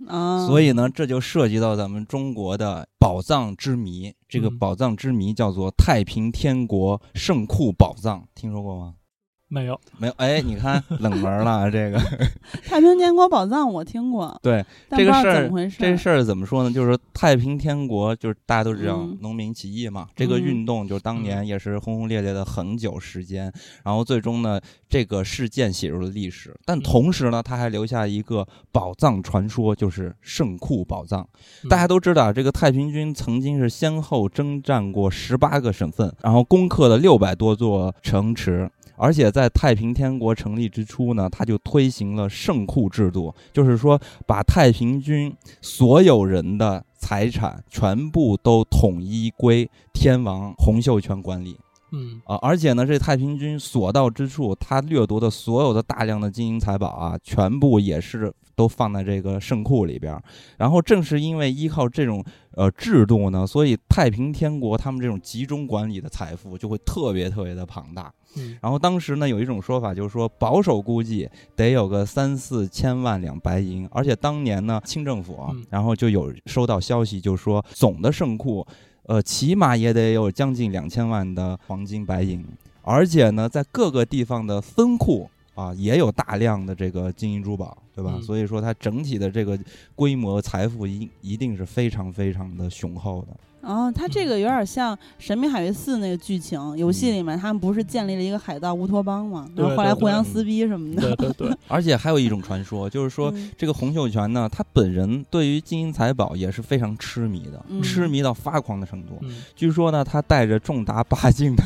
[0.08, 4.12] 啊，所以呢，这就涉及到咱们中国的宝藏之谜。
[4.28, 8.94] 这个嗯宝藏之谜叫做太平天国圣库宝藏，听说过吗？
[9.52, 10.14] 没有，没有？
[10.16, 12.00] 哎，你看冷门了，这个
[12.64, 15.76] 太平天国宝藏我听过， 对这个事儿怎么回事。
[15.78, 16.72] 这事儿怎么说呢？
[16.72, 23.52] 就是太平天国，就是大家都知道嗯农民起义嘛，这个嗯运动就是当年也是轰轰烈烈的很久时间，
[23.84, 31.20] 然后最终呢，这个事件写入了历史，但嗯同时呢，它还留下一个宝藏传说，就是圣库宝藏。
[31.64, 38.70] 嗯大家都知道，这个太平军曾经是先后征战过十八个省份，然后攻克了六百多座城池。
[38.96, 51.56] 而且在太平天国成立之初呢，他就推行了圣库制度，就是说把太平军所有人的财产全部都统一归天王洪秀全管理。
[51.94, 60.22] 嗯啊，而且呢，这太平军所到之处，他掠夺的所有的大量的金银财宝啊，全部也是都放在这个圣库里边儿。
[60.56, 62.24] 然后正是因为依靠这种
[62.54, 68.12] 呃制度呢，所以太平天国他们这种集中管理的财富就会特别特别的庞大。
[68.36, 78.66] 嗯然后当时呢，有一种说法就是说，保守估计得有个三四千万两白银，而且当年呢，清政府啊嗯然后就有收到消息，就说总的圣库，
[79.04, 82.42] 呃，起码也得有将近两千万的黄金白银，
[82.82, 85.28] 而且呢，在各个地方的分库。
[85.54, 88.12] 啊，也有大量的这个金银珠宝，对吧？
[88.16, 89.58] 嗯所以说它整体的这个
[89.94, 93.36] 规模财富一一定是非常非常的雄厚的。
[93.62, 101.14] 哦，它这个有点像《神秘海域四》那个剧情，游戏嗯里面他们不是建立了一个海盗乌托邦嘛，然后后来互相撕逼什么的。
[101.14, 109.16] 对对对， 而且还有一种传说，就是说嗯这个洪秀全呢，他本人对于金银财宝也是非常痴迷的，嗯痴迷到发狂的程度。
[109.20, 111.62] 嗯，据说呢，他带着重达八斤的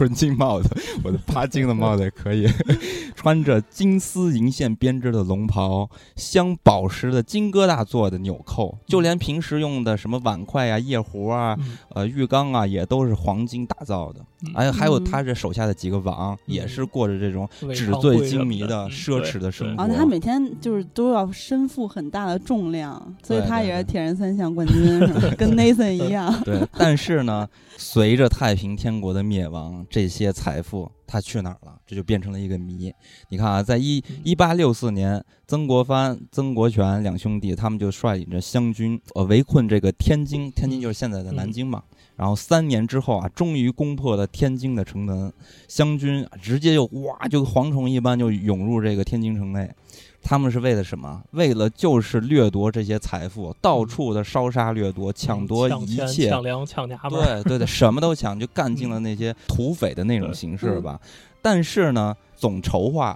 [0.00, 0.70] 纯金帽子，
[1.04, 2.48] 我的 八金的帽子也可以，
[3.14, 5.86] 穿着金丝银线编织的龙袍，
[6.16, 11.76] 镶宝石的金疙瘩做的纽扣，就连平时用的什么碗筷啊、夜壶啊、嗯。
[11.90, 14.20] 呃浴缸啊，也都是黄金打造的。
[14.46, 14.54] 嗯。
[14.54, 15.04] 还有还有嗯。
[15.04, 19.82] 他这手下的几个王，也是过着这种纸醉金迷的嗯奢侈的生活。
[19.82, 25.20] 啊，他每天就是都要身负很大的重量，所以他也是铁人三项冠军，是吧？
[25.36, 26.32] 跟 Nathan 一样。
[26.42, 27.46] 对，但是呢，
[27.76, 31.76] 随着太平天国的灭亡，这些财富他去哪儿了？
[31.84, 32.94] 这就变成了一个谜。
[33.28, 41.82] 你看啊，在一嗯一八六四年，曾国藩、曾国荃两兄弟，他们就率领着湘军，呃，围困这个天津，天津就是现在的南京嘛。
[42.16, 45.32] 然后三年之后啊，终于攻破了天津的城门，
[45.66, 49.68] 湘军直接就哇，就蝗虫一般就涌入这个天津城内。
[50.22, 51.22] 他们是为了什么？
[51.32, 61.00] 为了就是掠夺这些财富，到处的烧杀掠夺，抢夺一切，抢粮、抢娘们，对对对，什么都抢，就干尽了那些土匪的那种形式吧。
[61.42, 63.14] 但是呢，总筹划，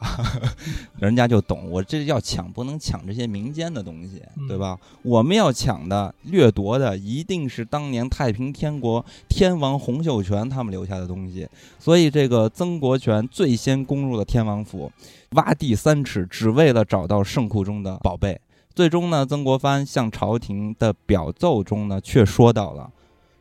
[1.01, 4.79] 人家就懂，我这要抢，不能抢这些民间的东西，对吧？
[5.03, 11.49] 我们要抢的、掠夺的，一定是当年太平天国天王洪秀全他们留下的东西。
[11.79, 14.93] 所以，这个曾国荃最先攻入了天王府，
[15.31, 18.39] 挖地三尺，只为了找到圣库中的宝贝。
[18.75, 22.91] 最终呢，曾国藩向朝廷的表奏中呢，却说到了，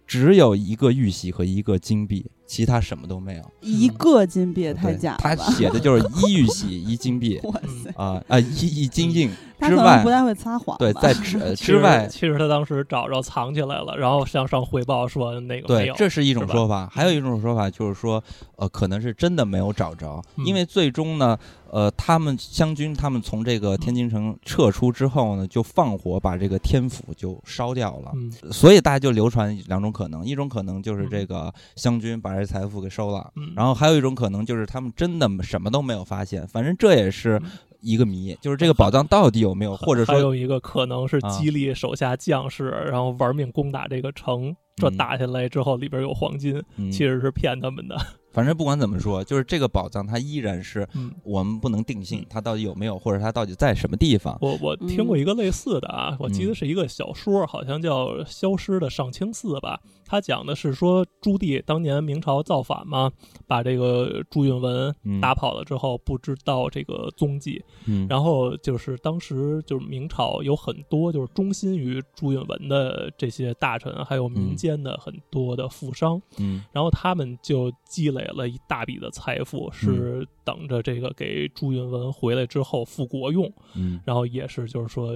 [0.08, 3.52] 只有一个玉玺和一个金币，其他什么都没有。
[3.62, 5.52] 一个金币也太假他了他！
[5.54, 9.28] 写的就是一玉玺一金币 哇嗯塞，啊啊一一金印
[9.70, 10.78] 他可能之外不，太会撒谎。
[10.80, 18.24] 对，在之之外，其实他当时找着藏起来了，然后向上汇报说那个没有，，对这是一种说法，还有一种说法就是说，
[18.58, 20.46] 呃，可能是真的没有找着，嗯。
[20.46, 21.38] 因为最终呢，
[21.70, 28.12] 呃，他们湘军他们从这个天津城撤出之后呢，就放火把这个天府就烧掉了。
[28.16, 28.32] 嗯。
[28.52, 31.10] 所以大家就流传两种可能，一种可能就是嗯。
[31.10, 37.50] 这个湘军把这财富给收了，嗯，然后还有一种可能就是他们真的什么都没有发现，反正这也是嗯
[37.84, 47.96] 一个谜，就是这个宝藏到底有没有， 或者说还有一个可能是啊激励手下将士，然后玩命攻打这个城，这嗯打下来之后里边有黄金，嗯其实是骗他们的。
[48.34, 54.38] 反正不管怎么说，就是这个宝藏它依然是嗯，我们不能定性它到底有没有，或者它到底在什么地方。
[54.42, 56.56] 我我听过一个类似的啊，我记得嗯。
[56.56, 59.80] 是一个小说，好像叫《消失的上清寺》吧。
[60.06, 63.12] 他讲的是说朱棣当年明朝造反嘛，
[63.48, 65.22] 把这个朱允文嗯。
[65.22, 67.64] 打跑了之后，不知道这个踪迹。
[67.86, 74.56] 嗯，然后就是当时就是明朝有很多就是忠心于朱允文的这些大臣，还有民嗯。
[74.56, 76.64] 间的很多的富商，嗯。
[76.72, 83.52] 然后他们就积累了一大笔的财富，是等着这个给朱允文回来之后复国用。
[83.76, 85.12] 嗯然后也是就是说，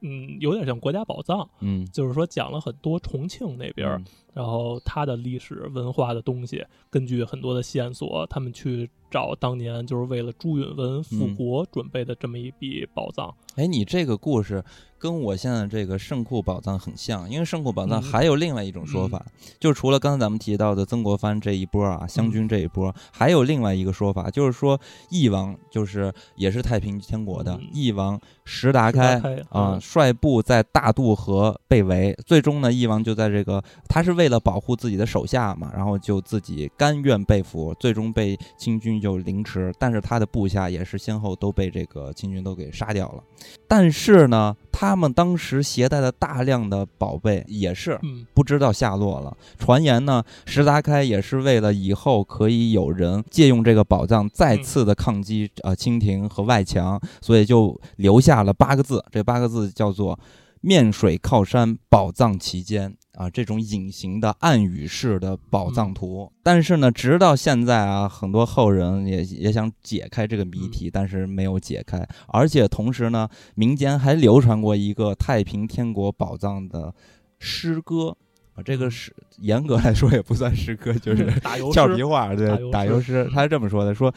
[0.00, 13.34] 嗯，有点像国家宝藏，嗯就是说讲了很多重庆那边，嗯然后它的历史文化的东西，根据很多的线索，他们去找当年就是为了朱允文复嗯国准备的这么一笔宝藏。
[13.56, 14.64] 哎，你这个故事
[15.02, 18.02] 跟我现在这个圣库宝藏很像，因为圣库宝藏嗯。
[18.02, 19.20] 还有另外一种说法，
[19.58, 24.80] 就是除了刚才咱们提到的曾国藩这一波啊，湘军这一波，还有另外一个说法，就是说
[25.10, 27.68] 翼王就是也是太平天国的嗯。
[27.72, 29.80] 翼王石达开啊，嗯。
[29.80, 43.24] 率部在大渡河被围，最终呢，翼王就在这个他是为了保护自己的手下嘛，然后就自己甘愿被俘，最终被清军就凌迟，但是他的部下也是先后都被这个清军都给杀掉了。
[43.66, 49.36] 但是呢，他们当时携带的大量的宝贝也是嗯不知道下落了。
[49.58, 60.18] 传言呢，石达开也是为了以后可以有人借用这个宝藏再次的抗击呃清廷和外强，所以就留下了八个字，这八个字叫做
[60.62, 62.96] “面水靠山，宝藏其间”。
[63.12, 72.08] 啊，这种隐形的暗语式的宝藏图，但是呢，直到现在啊，很多后人也也想解开这个谜题，但是没有解开。
[72.28, 76.94] 而且同时呢，民间还流传过一个太平天国宝藏的
[77.38, 78.16] 诗歌。
[78.54, 81.26] 啊，这个是严格来说也不算诗歌， 就是
[81.74, 83.30] 俏皮诗，话，对打油诗。
[83.34, 84.12] 他是这么说的：说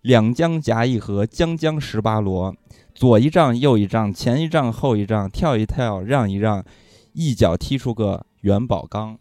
[0.00, 2.56] 两江夹一河，江江十八罗，
[2.98, 6.64] 左一丈，右一丈，前一丈，后一丈，跳一跳，让一让，
[7.12, 9.16] 一脚踢出个元宝缸。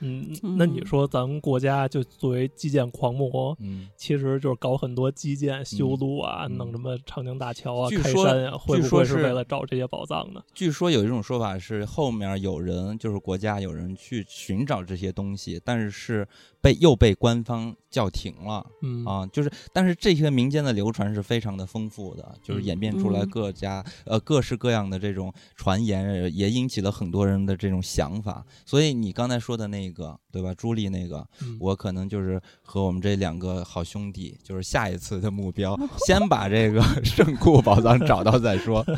[0.00, 10.42] 嗯，嗯那你说咱们国家就作为基建狂魔，嗯，其实就是搞很多基建、修路啊，嗯弄什么长江大桥啊、开山啊，会不会是据说是为了找这些宝藏呢？
[10.54, 16.26] 据说有一种说法是，后面有人就是国家有人去寻找这些东西，但是是
[16.62, 18.64] 被又被官方叫停了。
[18.80, 28.44] 嗯啊，就是，但是这些民间的流传是非常的丰富的，就是嗯演变出来嗯各家、呃各式各样的这种传言，呃也引起了很多人的这种想法。
[28.64, 30.54] 所以你刚才说的那个，对吧？
[30.54, 38.84] 朱莉那个，嗯我可能就是和我们这两个好兄弟，就是下一次的目标， 先把这个 圣库宝藏找到再说。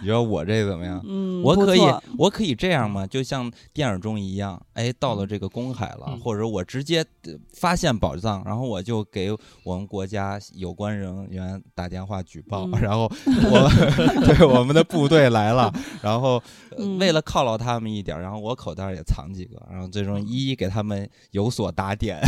[0.00, 1.00] 你说我这怎么样？
[1.06, 1.80] 嗯，我可以，
[2.18, 3.06] 我可以这样吗？
[3.06, 9.30] 就像电影中一样，哎，到了这个公海了，嗯或者我直接呃发现宝藏，然后我就给
[9.64, 13.68] 我们国家有关人员打电话举报，嗯然后我
[14.26, 15.72] 对我们的部队来了，
[16.02, 22.18] 然后、呃嗯为了犒劳他们一点儿，然后我口袋儿也藏几个，然后最终一一给他们有所打点。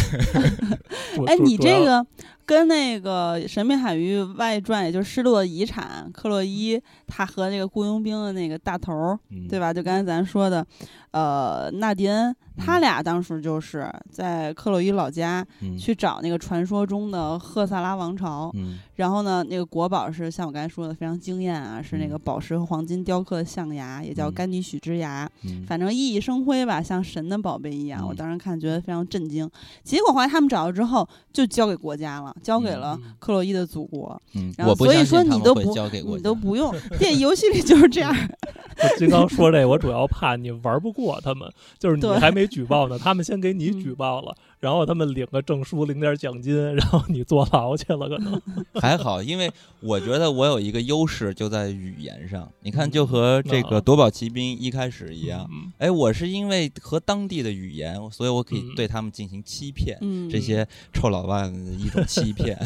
[1.27, 2.05] 哎，你这个
[2.47, 9.73] 跟那个《神秘海域外传》，也就是《失落的遗产》，克洛伊他和那个雇佣兵的那个大头儿，嗯，对吧？
[9.73, 10.65] 就刚才咱说的，
[11.11, 12.81] 呃，纳迪恩，他嗯。
[12.81, 15.77] 俩当时就是在克洛伊老家嗯。
[15.77, 18.79] 去找那个传说中的赫萨拉王朝，嗯。
[18.97, 22.21] 然后呢，那个国宝是像我刚才说的非常惊艳啊，是那个嗯。
[22.25, 25.31] 宝石和黄金雕刻的象牙，也叫嗯甘迪许之牙。
[25.45, 28.07] 嗯，反正熠熠生辉吧，像神的宝贝一样。
[28.07, 29.49] 我嗯当时看觉得非常震惊。
[29.85, 34.21] 结果后来他们找到之后，就交给国家了，交给了嗯克洛伊的祖国。
[34.35, 38.15] 嗯，然后所以我不相信说他们会你都不交给国家你都不用， 电游戏里就是这样。
[38.83, 41.47] 我金刚说这，我主要怕你玩不过他们，
[41.79, 48.41] 就是你还没举报呢，他们先给你嗯举报了，然后他们领个证书，领点奖金， 然后你坐牢去了，可能。
[48.81, 49.51] 还好，因为
[49.81, 52.47] 我觉得我有一个优势就在语言上。
[52.61, 62.59] 你看，就和这个啊夺宝奇兵一开始一样，嗯哎，我是因为和当地的语言，所以我可以嗯对他们进行欺骗，嗯，这些臭老外的一种欺骗。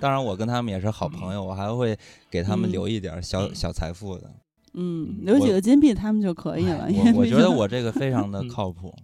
[0.00, 1.94] 当然，我跟他们也是好朋友，我还会
[2.30, 4.30] 给他们嗯留一点小嗯小财富的。
[4.72, 6.88] 嗯，留几个金币他们就可以了。
[7.14, 8.94] 我我觉得我这个非常的嗯靠谱。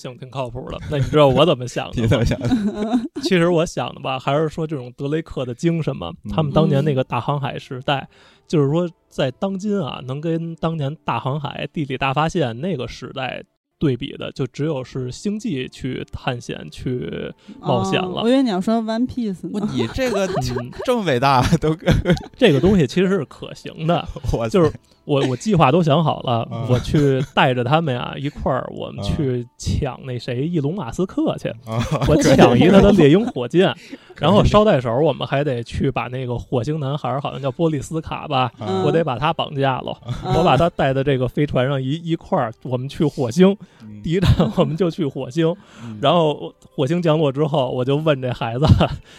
[0.00, 0.78] 行，挺靠谱的。
[0.90, 2.24] 那你知道我怎么想的你怎么？
[2.24, 2.48] 想的？
[3.22, 6.10] 其实我想的吧，还是说这种德雷克的精神嘛。
[6.34, 8.08] 他们当年那个大航海时代，
[8.48, 13.42] 就是说在当今啊，能跟当年大航海、地理大发现那个时代
[13.80, 19.68] 对比的，就只有是星际去探险去冒险了哦我以为你要说 One Piece 不，呢。
[19.74, 21.74] 你这个嗯，这么伟大，都
[22.36, 24.06] 这个东西其实是可行的。
[24.32, 24.70] 我就是
[25.06, 33.74] 我我计划都想好了，嗯我去带着他们呀一块儿，我们嗯去抢那谁伊隆马斯克去，啊我 抢一他的猎鹰火箭，
[34.20, 45.54] 然后捎带手我们还得去把那个火星男孩，好像叫波利斯卡吧，嗯我得把他绑架了，嗯我把他带到这个飞船上一一块儿，我们去火星，嗯第一站我们就去火星，
[46.00, 48.66] 然后火星降落之后，我就问这孩子，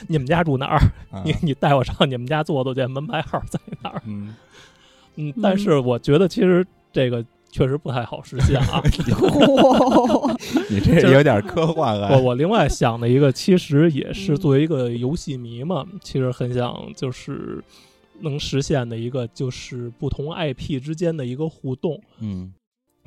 [0.07, 0.77] 你们家住哪儿？
[1.11, 4.01] 啊你你带我上你们家坐坐去，门牌号在哪儿？
[4.05, 4.35] 嗯，
[5.15, 8.81] 嗯，但是我觉得其实这个确实不太好实现啊。
[8.81, 10.35] 哇
[10.69, 12.17] 你这有点科幻我啊。
[12.17, 17.63] 我另外想的一个，其实也是嗯作为一个游戏迷嘛，其实很想就是
[18.21, 22.53] 能实现的一个，就是不同 IP 之间的一个互动，嗯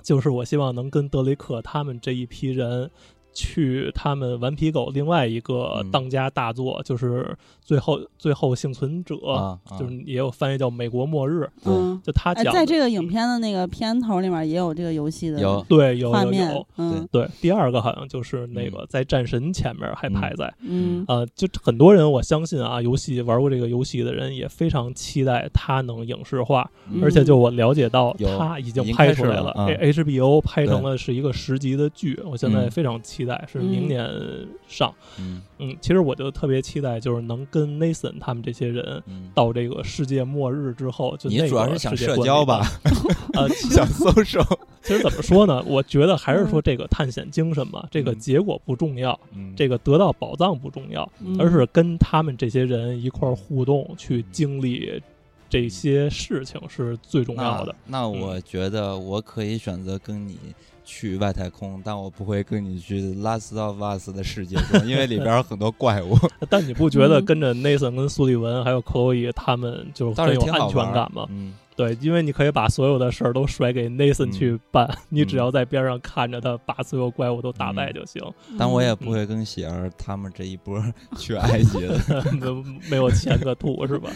[0.03, 2.91] 就是我希望能跟德雷克他们这一批人。
[3.35, 5.91] 去他们顽皮狗另外一个嗯。
[5.91, 9.79] 当家大作，就是最后最后幸存者，啊，啊。
[9.79, 15.65] 就是也有翻译叫《美国末日》，嗯，哎，就他讲的、在这个影片的那个片头里面也有这个游戏的有。
[15.69, 17.09] 对有有画面有，嗯。
[17.11, 21.05] 对，第二个好像就是那个在战神前面还排在，嗯。
[21.09, 27.03] 呃，就很多人我相信啊，游戏玩过这个游戏的人也非常期待它能影视化，嗯。
[27.03, 29.53] 而且就我了解到有它已经拍出来了。
[29.81, 32.71] HBO 拍成了是一个十集的剧，我现在嗯。
[32.71, 34.95] 非常期待，是明嗯年上。
[35.19, 39.03] 嗯嗯，其实我就特别期待，就是能跟 Nathan 他们这些人。
[39.07, 42.67] 嗯，到这个世界末日之后，就那你主要是想社交吧？
[43.35, 44.41] 呃，想搜手。
[44.83, 45.63] 其实怎么说呢？
[45.67, 55.03] 我觉得还是说这个探险精神嘛，这个嗯结果不重要，嗯这个得到宝藏不重要，嗯而是跟他们这些人一块儿互动，去经历
[55.49, 57.75] 这些事情是最重要的。
[57.87, 58.01] 那。
[58.01, 60.37] 那我觉得我可以选择跟你
[60.85, 66.17] 去外太空，但我不会跟你去《Last of Us》的世界中，因为里边有很多怪物。
[66.51, 71.27] 但你不觉得嗯跟着 Nathan 跟苏利文还有克洛伊他们就是很有安全感吗？
[71.31, 78.23] 嗯，对，因为你可以把所有的事儿都甩给 Nathan 嗯去办，你只嗯要在边上看着他把所有怪物都打败就行。
[78.59, 80.83] 但我也嗯不会跟喜儿他们这一波
[81.17, 81.99] 去埃及的。
[82.39, 84.11] 没有没有钱可吐是吧？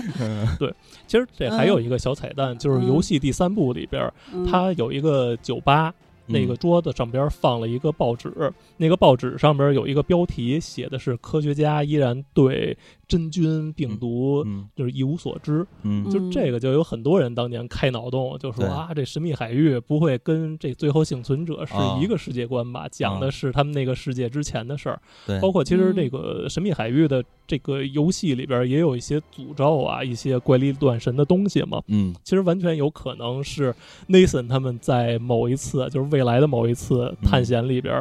[0.59, 0.73] 对
[1.07, 4.13] 其实这还有一个小彩蛋，就是游戏第三部里边
[4.51, 5.95] 它有一个酒吧，
[6.29, 8.33] 那个桌子上边放了一个报纸，
[8.77, 12.77] 那个报纸上边有一个标题，写的是科学家依然对
[13.07, 15.67] 真菌病毒嗯就是一无所知。
[15.83, 22.87] 嗯就这个就有很多人当年开脑洞，就说对啊，这神秘海域不会跟这最后幸存者是啊一个世界观吧？
[22.91, 25.01] 讲的是他们那个世界之前的事儿。
[25.27, 31.83] 对，包括其实嗯这个神秘海域的这个游戏里边也有一些诅咒啊，一些怪力乱神的东西嘛。
[31.89, 33.75] 嗯其实完全有可能是
[34.09, 37.95] Nathan 他们在某一次，就是未来的某一次探险里边，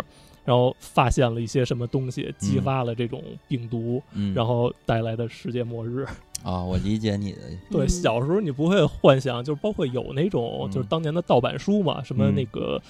[0.43, 6.03] 然后发现了一些什么东西，激发了这种病毒，嗯，然后带来的世界末日。
[6.43, 7.39] 啊，我理解你的，
[7.69, 7.89] 对，嗯。
[7.89, 10.71] 小时候你不会幻想，就是包括有那种嗯。
[10.71, 12.35] 就是当年的盗版书嘛，什么嗯。
[12.35, 12.81] 那个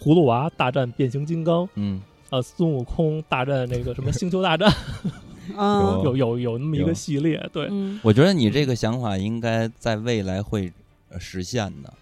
[0.00, 2.00] 葫芦娃大战变形金刚嗯。
[2.30, 4.68] 啊，孙悟空大战那个什么星球大战，
[5.56, 6.00] 啊。
[6.02, 8.00] 有有有那么一个系列，对，嗯。
[8.02, 10.72] 我觉得你这个想法应该在未来会
[11.10, 11.92] 呃实现的，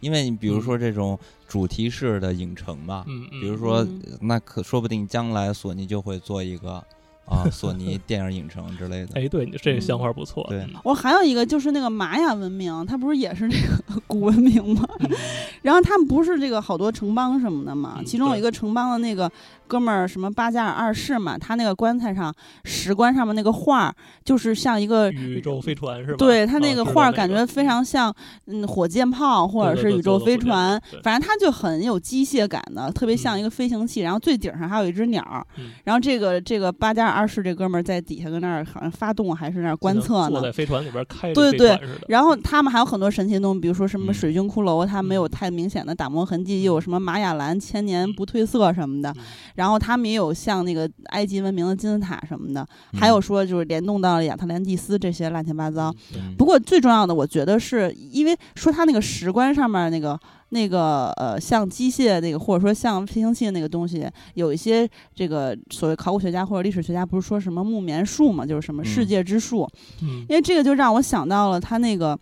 [0.00, 4.00] 因为你比如说这种主题式的影城嘛，嗯嗯，比如说嗯。
[4.20, 6.82] 那可说不定将来索尼就会做一个
[7.24, 9.08] 啊索尼 电影影城之类的。
[9.14, 9.80] 哎，对你这个嗯。
[9.80, 10.74] 想法不错，对嗯。
[10.84, 14.86] 我还有一个就是那个玛雅文明，它不是也是那个 古文明吗？
[15.00, 15.10] 嗯。
[15.62, 19.30] 然后他们不是这个好多城邦什么的嘛，嗯其中有一个城邦的那个
[19.68, 23.94] 哥们儿什么巴加尔二世嘛，他那个棺材上石棺上面那个画儿，
[24.24, 26.16] 就是像一个宇宙飞船是吧？
[26.18, 28.12] 对他那啊个画儿，感觉非常像
[28.46, 34.00] 嗯火箭炮或者是宇宙飞船，反正他就很有机械感的，特别像嗯一个飞行器。
[34.00, 40.52] 然后最顶上还有一只鸟儿，嗯然后这个这个巴加尔二世这哥们儿在底下跟那儿好像发动还是那儿观测呢坐在。
[40.52, 41.78] 飞船里边开对对。
[42.08, 49.14] 然后他们还有很多神奇的东西，比如说什么嗯水晶骷髅，它没有嗯太明显的打磨痕迹，又有什么玛雅蓝千年不褪色什么的。
[49.58, 55.92] 嗯然后他们也有像那个埃及文明的金字塔什么的，嗯还有说就是联动到了亚特兰蒂斯这些乱七八糟。
[56.14, 60.18] 嗯不过最重要的，我觉得是因为说他那个石棺上面那个
[60.50, 69.68] 那个呃，像机械那个或者说像飞行器那个东西，有一些这个所谓考古学家或者历史学家不是说什么木棉树嘛，就是什么世嗯界之树，
[70.02, 72.16] 嗯因为这个就让我想到了他那个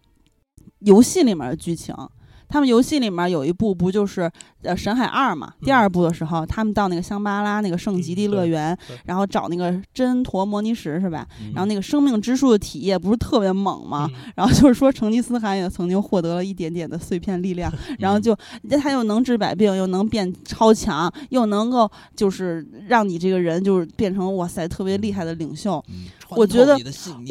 [0.78, 1.94] 游戏里面的剧情。
[2.48, 4.30] 他们游戏里面有一部不就是
[4.66, 5.52] 呃《神海二》嘛？
[5.62, 11.26] 第二部的时候，他们到那个香巴拉那个圣极地乐园对，然后找那个真陀摩尼石是吧？
[11.40, 14.10] 嗯然后那个生命之树的体液不是特别猛吗？
[14.12, 18.36] 嗯然后就是说成吉思汗也曾经获得了一点点的碎片力量， 然后就
[18.80, 25.82] 他又能治百病，又能变超强，又能够就是让你这个人就是变成哇塞特别厉害的领袖。
[25.88, 26.76] 嗯我觉得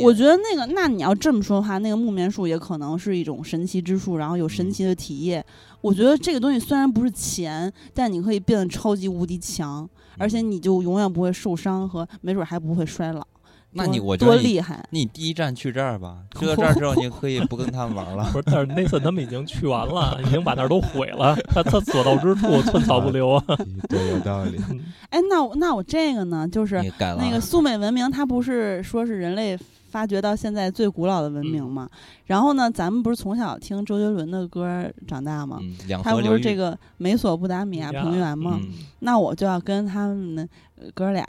[0.01, 5.45] 我觉得那个，那你要这么说的话，那个木棉树也可能是一种神奇之树，然后有神奇的体液。
[5.81, 13.25] 我觉得这个东西虽然不是钱，但你可以变得超级无敌强，而且你就永远不会受伤和没准还不会衰老。
[13.77, 14.81] 那你多我觉得多厉害！
[14.91, 18.23] 你第一站去这儿吧， 去到这儿之后，你可以不跟他们玩了。
[18.31, 21.35] 不是，但是 Nathan 他们已经去完了，已经把那儿都毁了。
[21.49, 23.43] 他他所到之处寸草不留啊。
[23.89, 24.57] 对，有道理。
[24.69, 26.81] 嗯哎，那我那我这个呢，就是
[27.17, 29.57] 那个苏美文明，它不是说是人类
[29.95, 31.89] 发掘到现在最古老的文明嘛？
[32.25, 35.57] 然后呢，咱们不是从小听周杰伦的歌长大吗？
[35.61, 35.73] 嗯，
[36.03, 38.59] 他不是这个美索不达米亚平原吗？
[38.61, 38.69] 嗯
[38.99, 40.45] 那我就要跟他们
[40.93, 41.25] 哥俩，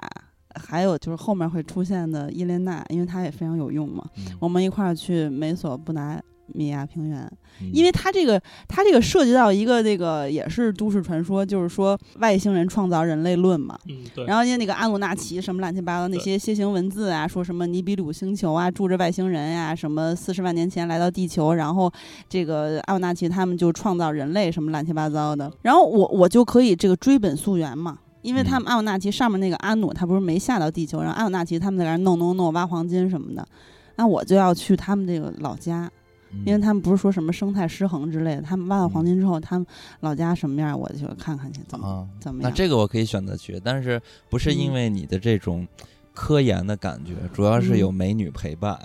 [0.57, 7.21] 还有就是后面会出现的伊莲娜，因为她也非常有用嘛，嗯我们一块儿去美索不达米亚平原。
[7.61, 8.39] 嗯因为它这个，
[8.69, 13.79] 它这个涉及到一个那个也是都市传说，就是说外星人创造人类论嘛。
[13.89, 14.27] 嗯，对。
[14.27, 21.91] 然后因为那个阿努纳奇什么乱七八糟那些楔形文字啊，说什么尼比鲁星球啊住着外星人呀、什么四十万年前来到地球，然后
[22.29, 25.51] 这个阿努纳奇他们就创造人类什么乱七八糟的。
[25.63, 27.99] 然后我我就可以这个追本溯源嘛。
[28.21, 33.47] 因为他们阿努纳奇上面那个阿努，他不是没下到地球，然后阿努纳奇他们在那儿弄弄弄挖黄金什么的，
[33.95, 35.91] 那我就要去他们这个老家，嗯
[36.45, 39.67] 因为他们不是说什么生态失衡之类的，他们挖到黄金之后，他们
[40.01, 42.51] 老家什么样，我就看看去怎么、啊，怎么样。
[42.51, 45.67] 那这个我可以选择去，但是不是因嗯为你的这种
[46.13, 48.79] 科研的感觉，主要是有嗯美女陪伴。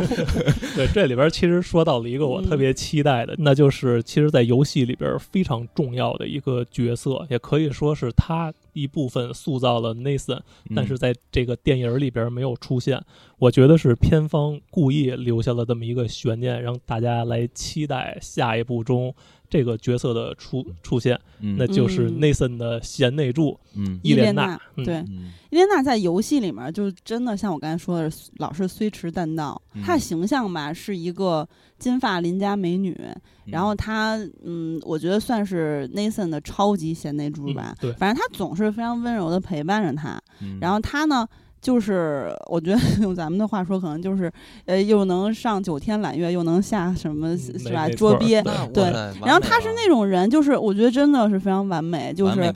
[0.74, 10.40] 对，这里边其实说到了一个我特别期待的，那就是其实，在游戏里边非常重要的一个角色，也可以说是他一部分塑造了 Nathan，
[10.76, 13.02] 但是嗯在这个电影里边没有出现。
[13.38, 19.14] 我觉得是片方故意留下了这么一个悬念，让大家来期待下一部中
[19.48, 21.56] 这个角色的出出现，嗯。
[21.58, 22.20] 那就是嗯。
[22.20, 24.00] Nathan 的贤内助嗯。
[24.02, 25.32] 伊莲娜对，嗯。
[25.50, 29.60] 伊莲娜在游戏里面就真的像我刚才说的，老是虽迟但到。
[29.74, 29.82] 嗯。
[29.82, 32.98] 她的形象吧是一个金发邻家美女，
[33.44, 37.74] 然后她嗯，我觉得算是 Nathan 的超级贤内助吧。
[37.80, 40.58] 嗯对，反正她总是非常温柔的陪伴着他，嗯。
[40.60, 41.26] 然后她呢。
[41.64, 44.30] 就是我觉得 用咱们的话说，可能就是
[44.66, 48.42] 呃，又能上九天揽月，又能下什么、嗯是吧捉鳖。
[48.74, 48.84] 对
[49.24, 52.52] 然后他是那种人，就是我觉得真的是非常完美，就是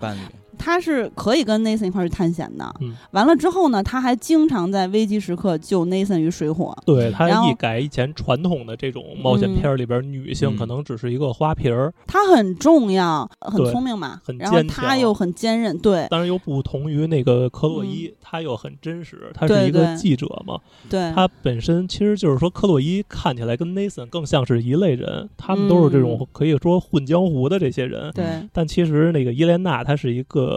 [0.58, 2.74] 他是可以跟 Nathan 一块儿去探险的。
[2.80, 2.94] 嗯。
[3.12, 6.76] 完了之后呢，他还经常在危机时刻救 Nathan 于水火。
[6.84, 10.56] 对他一改以前传统的这种冒险片儿里边，女性嗯。
[10.56, 14.20] 可能只是一个花瓶儿，他很重要，很聪明嘛。
[14.24, 16.06] 很，然后坚他又很坚韧，对。
[16.10, 20.58] 当然又不同于那个克洛伊，他又很真实，他是一个记者嘛，
[20.88, 26.26] 对，他本身其实就是说克洛伊看起来跟 Nathan 更像是一类人，他们都是这种嗯。
[26.32, 28.10] 可以说混江湖的这些人。
[28.12, 28.24] 对。
[28.52, 30.47] 但其实那个伊莲娜她是一个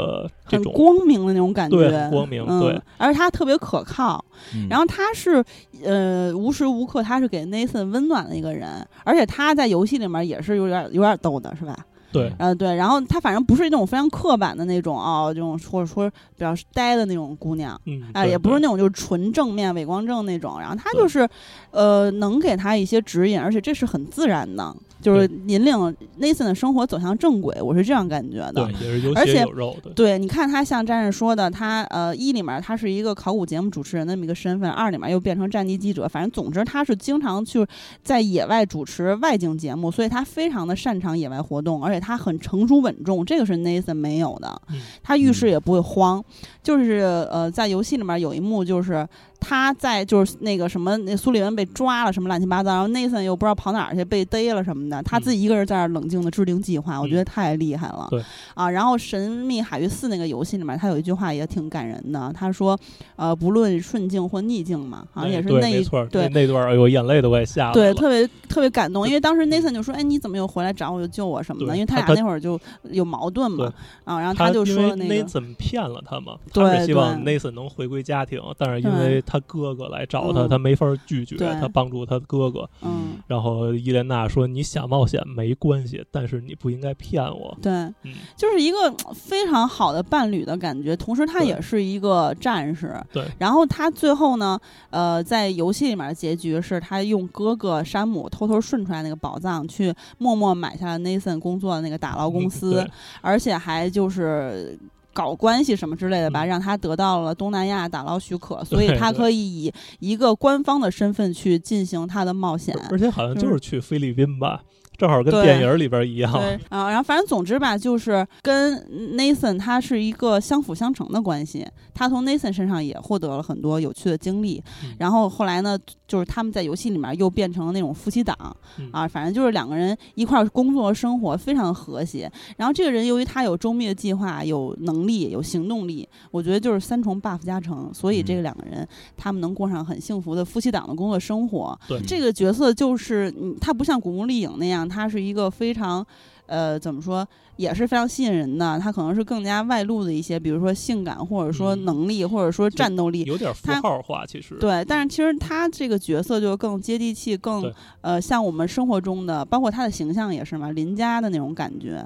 [0.48, 4.24] 这很种光明的那种感觉，对光明嗯对，而且他特别可靠。
[4.56, 5.44] 嗯然后他是
[5.84, 11.78] 呃无时无刻他是给 Nathan 温暖的一个人，而且他在游戏里面也是有点有点逗的，是吧？
[12.12, 17.80] 对呃对，然后她反正不是那种非常刻板的那种哦，这种或者说比较呆的那种姑娘。
[17.86, 21.28] 嗯，啊、对也不是那种就是纯正面伪光正那种，然后她就是，
[21.72, 25.76] 呃，能给她一些指引，而且这是很自然的，就是引领
[26.20, 28.66] Nathan 的生活走向正轨，我是这样感觉的。
[28.66, 29.92] 对也是有而且血有肉的。
[29.92, 37.66] 对，你看他像战士说的，他呃一里面他是一个考古节目主持人的那么一个身份，二里面又变成战地记者，反正总之他是经常去
[38.04, 46.22] 在野外主持外景节目，所以他非常的擅长野外活动，而且他很成熟稳重，这个是 Nathan 没有的，嗯他遇事也不会慌，
[46.62, 49.08] 就是呃在游戏里面有一幕就是。
[49.42, 58.08] 他在就是那个什么，那苏利文被抓了，什么乱七八糟，然后 Nathan 又不知道跑哪儿去，被逮了什么的，他自己一个人在那儿冷静的制定计划，我觉得太厉害了。
[58.12, 58.24] 对。
[58.54, 62.80] 啊，然后《神秘海域四》那个游戏里面，他有一句话也挺感人的，他说，
[63.16, 67.74] 呃，不论顺境或逆境嘛，好像也是，那一对那那段儿哎呦眼泪都快下来了。
[67.74, 73.74] 对，特别特别感动，因为当时 Nathan 就说：“哎，你怎么又回来找我，又救我什么的？”因为他他俩那会儿就有矛盾嘛，
[74.04, 77.40] 啊，然后他就说那个，Nathan 骗了他嘛，对他是希望对。
[77.40, 79.16] Nathan 能回归家庭，但是因对。
[79.16, 82.70] 为他哥哥来找他，嗯他没法拒绝，他帮助他哥哥。
[82.82, 87.58] 嗯，然后伊莲娜说：“你想冒险没关系，但是你不应该骗我。
[87.62, 87.72] 对，”
[88.04, 92.94] 嗯，就是一个非常好的伴侣的感觉，同时他也是一个战士。
[93.14, 94.60] 对，然后他最后呢，
[94.90, 102.92] 呃，在游戏里面的结局是他用哥哥山姆偷偷顺出来那个宝藏，去默默买下了 Nathan 工作的那个打捞公司，嗯
[103.22, 104.78] 而且还就是。
[105.14, 112.76] 搞关系什么之类的吧，嗯让他得到了东南亚打捞许可，所以他可以以一个官方的身份去进行他的冒险。
[112.90, 114.64] 而且好像就是去菲律宾吧，
[115.02, 116.32] 正好跟电影里边一样。
[116.32, 118.78] 对啊，然后反正总之吧，就是跟
[119.18, 121.68] Nathan 他是一个相辅相成的关系。
[121.92, 125.76] 他从 Nathan 身上也获得了很多有趣的经历，嗯然后后来呢，
[126.08, 128.36] 就是他们在游戏里面又变成了那种夫妻档、
[128.78, 132.32] 嗯啊，反正就是两个人一块儿工作生活非常和谐。
[132.58, 138.88] 然后这个人由于他有周密的计划、有能力、有行动力，我觉得就是三重 buff 加成，所以这个两个人、
[139.18, 141.78] 他们能过上很幸福的夫妻档的工作生活。
[141.88, 146.06] 对这个角色就是，嗯，他不像古墓丽影那样，他是一个非常，
[146.46, 148.78] 呃，怎么说，也是非常吸引人的。
[148.78, 153.24] 他可能是更加外露的一些，比如说性感，或者说嗯能力，或者说战斗力。
[153.24, 154.56] 有点符他号化，其实。
[154.56, 162.06] 对，但是其实他这个角色就更接地气，更呃像我们生活中的，包括他的形象也是嘛，邻家的那种感觉。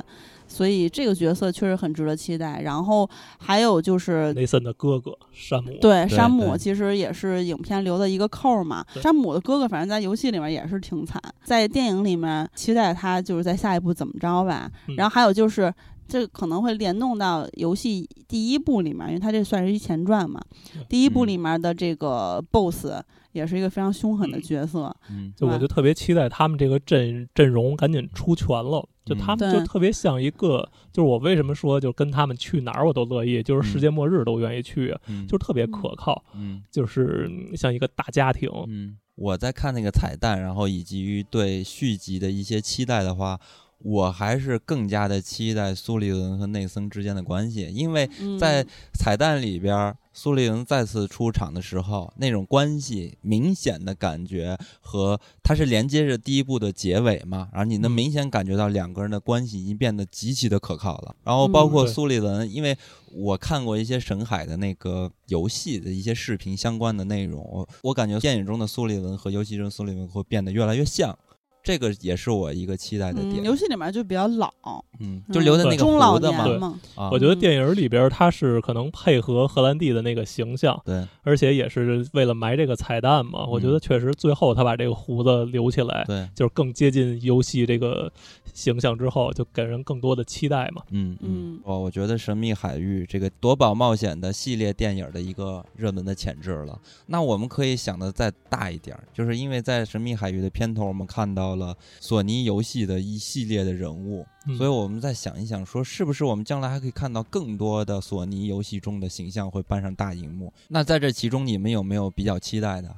[0.55, 2.61] 所以这个角色确实很值得期待。
[2.61, 8.85] 然后还有就是雷森的哥哥山姆，对，山姆其实也是影片留的一个扣儿嘛。
[9.01, 14.71] 山姆的哥哥，反正在游戏里面也是挺惨，在电影里面期待他就是在下一步怎么着吧。
[14.87, 15.73] 嗯然后还有就是。
[16.07, 20.39] 这可能会联动到游戏第一部里面，因为它这算是一前传嘛。
[20.87, 23.01] 第一部嗯里面的这个 BOSS
[23.35, 24.41] 也是一个非常凶狠的嗯。
[24.41, 36.63] 角色，嗯就我就特别期待他们这个阵阵容赶紧出全了，就嗯他们就特别像一个，就是我为什么说就跟他们去哪儿我都乐意，就是世界末日都愿意去，嗯就是特别可靠，嗯。
[36.71, 38.49] 就是像一个大家庭。
[38.67, 43.39] 嗯，我在看那个彩蛋，然后以及于对续集的一些期待的话，
[43.85, 61.15] 我还是更加的期待苏利文和内森之间的关系，因为嗯在彩蛋里边儿，苏利文再次出场的时候，那种关系明显的感觉和它是连接着第一部的结尾嘛，然后你能嗯明显感觉到两个人的关系已经变得极其的可靠了。
[61.23, 62.75] 然后包括苏利文，因为
[63.13, 71.15] 我看过一些沈海的那个游戏的一些视频相关的内容，我我感觉电影中的苏利文和游戏中苏利文会变得越来越像。
[71.65, 73.43] 这个也是我一个期待的嗯，点。
[73.43, 74.53] 游戏里面就比较老，
[74.99, 83.45] 嗯，就留的那个中老胡子嘛年嘛，啊，我觉得电影里边它是可能配合荷兰弟的那个形象，对而且也是为了埋这个彩蛋嘛。
[83.47, 88.11] 我觉得确实最后他把这个胡子留起来，对，就是更接近游戏这个
[88.53, 90.83] 形象之后，就给人更多的期待嘛。
[90.91, 96.79] 嗯嗯哦，我觉得《神秘海域》这个夺宝冒险的系列电影的一个热门的潜质了。
[97.07, 110.53] 那我们可以想的再大一点儿，就是因为在《神秘海域》的片头，我们看到了索尼游戏的一系列的人物，嗯所以我们再想一想，说是不是我们将来还可以看到更多的索尼游戏中的形象会搬上大荧幕？
[110.67, 112.95] 那在这其中，你们有没有比较期待的？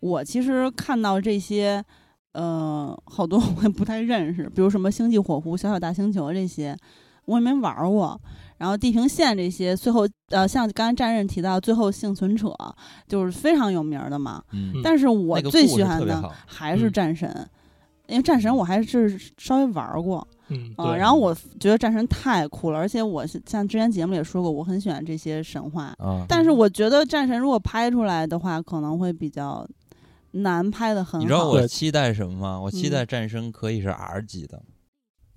[0.00, 1.84] 我其实看到这些，
[2.32, 6.76] 呃，好多我也不太认识，比如什么星际火狐、小小大星球这些，
[7.26, 8.20] 我也没玩儿过。
[8.62, 12.56] 然后地平线这些，最后呃，像刚才战刃提到，最后幸存者
[13.08, 14.40] 就是非常有名儿的嘛。
[14.52, 17.50] 嗯但是我最喜欢的还是嗯战神，
[18.06, 25.92] 因为战神我还是稍微玩儿过嗯，啊、然后我觉得战神太酷了，而且我是像之前节目里也说过，我很喜欢这些神话。
[25.98, 29.66] 啊，但是我觉得战神如果拍出来的话，可能会比较
[30.30, 31.18] 难拍的很好。
[31.18, 32.60] 你知道我期待什么吗？
[32.60, 34.62] 我期嗯待战神可以是 R 级的，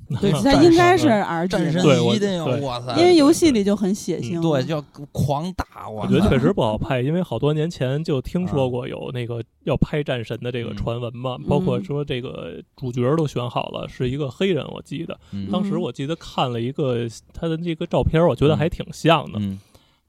[0.21, 2.95] 对，战它应该是 R 级战神，对我一定要对哇塞！
[2.97, 4.41] 因为游戏里就很血腥。
[4.41, 6.03] 对，就要狂打我。
[6.03, 15.19] 我觉得确实不好拍，因为好多年前就听说过有那个要拍战神的这个传闻嘛，包括说这个主角都选好了，是一个黑人，我记得。
[15.31, 19.39] 嗯当时我记得看了一个他的那个照片，我觉得还挺像的。
[19.39, 19.59] 嗯，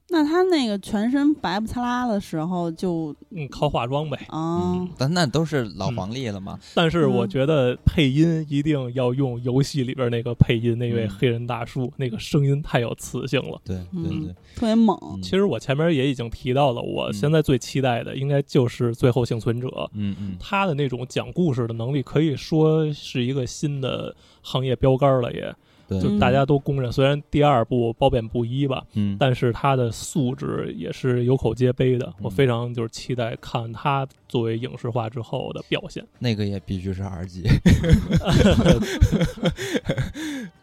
[0.08, 4.16] 那他那个全身白不擦拉的时候就，嗯，靠化妆呗。
[4.28, 6.58] 啊，嗯，但那都是老嗯黄历了嘛。
[6.74, 13.60] 但是我嗯觉得配音一定要用游戏里边那个配音，那位嗯黑人大叔，那个声音太有磁性了。
[13.64, 14.96] 对对嗯对，特别猛。
[15.02, 19.66] 嗯其实我前面也已经提到了，我嗯现在最期待的应该就是《最后幸存者》。
[19.94, 25.52] 嗯嗯他的那种讲故事的能力，可以说是一个新的行业标杆了也，
[25.88, 26.90] 就大家都公认。
[26.90, 32.12] 虽然第二部褒贬不一吧，嗯，但是他的素质也是有口皆碑的。
[32.20, 36.04] 我嗯非常就是期待看他作为影视化之后的表现。
[36.18, 37.44] 那个也必须是 R 级。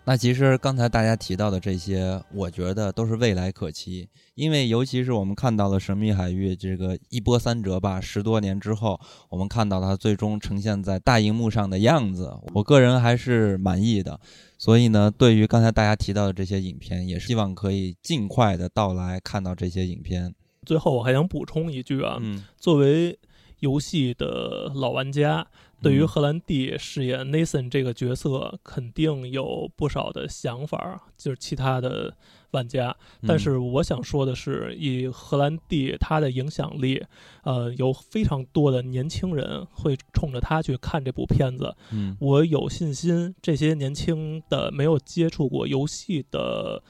[0.05, 8.99] 那其实刚才大家提到的这些，我觉得都是未来可期，因为尤其是我们看到了《神秘海域》这个一波三折吧，十多年之后，
[9.29, 14.19] 我们看到它最终呈现在大荧幕上的样子，我个人还是满意的。
[14.57, 20.35] 所以呢，对于刚才大家提到的这些影片，也是希望可以尽快的到来看到这些影片。
[20.65, 23.17] 最后我还想补充一句啊，嗯，作为
[23.59, 25.47] 游戏的老玩家，
[25.83, 32.15] 对于嗯荷兰弟饰演 Nathan 这个角色，肯定有不少的想法，就是其他的
[32.51, 32.95] 玩家。
[33.27, 37.03] 但是我想说的是，以荷兰弟他的影响力，
[37.43, 41.75] 呃，有非常多的年轻人会冲着他去看这部片子。
[41.91, 46.81] 嗯，我有信心，这些年轻的没有接触过游戏的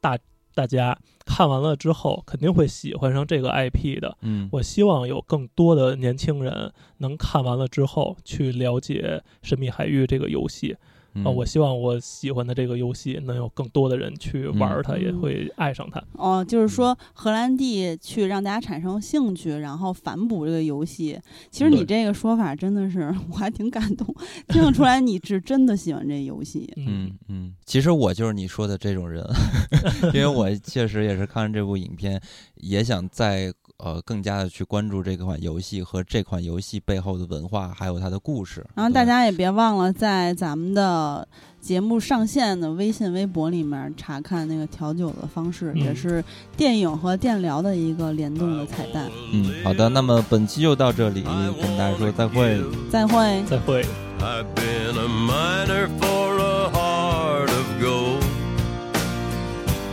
[0.00, 0.18] 大
[0.54, 4.16] 大家看完了之后，肯定会喜欢上这个 IP 的。
[4.20, 10.76] 嗯，我希望有更多的年轻人能看完了之后去了解《神秘海域》这个游戏
[11.14, 16.02] 啊、嗯我希望我喜欢的这个游戏能有更多的人去玩它，嗯也会爱上它。
[16.14, 21.18] 哦，就是说荷兰弟去让大家产生兴趣，然后反哺这个游戏。
[21.50, 24.06] 其实你这个说法真的是 我还挺感动，
[24.48, 26.72] 听得出来你是真的喜欢这游戏。
[26.76, 29.24] 嗯嗯，其实我就是你说的这种人，
[30.12, 32.20] 因为我确实也是看完这部影片，
[32.56, 38.64] 也想再呃更加的去关注这款游戏和这款游戏背后的文化，还有它的故事。
[38.74, 41.26] 然后大家也别忘了在咱们的
[41.60, 46.22] 节目上线的微信、微博里面查看那个调酒的方式，嗯也是
[46.56, 49.10] 电影和电疗的一个联动的彩蛋。
[49.32, 52.62] 嗯，好的，那么本期就到这里，跟大家说再会。
[52.90, 53.42] 再会。
[53.48, 53.84] 再会。
[54.20, 58.24] I've been a miner for a heart of gold.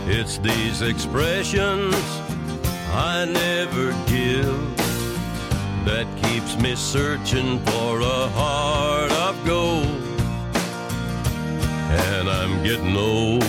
[0.08, 1.94] It's these expressions
[2.94, 4.76] I never give
[5.86, 9.86] that keeps me searching for a heart of gold.
[11.90, 13.42] And I'm getting old.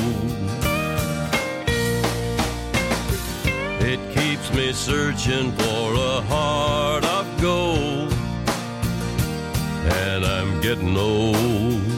[3.81, 8.13] It keeps me searching for a heart of gold
[9.85, 11.92] and I'm getting old.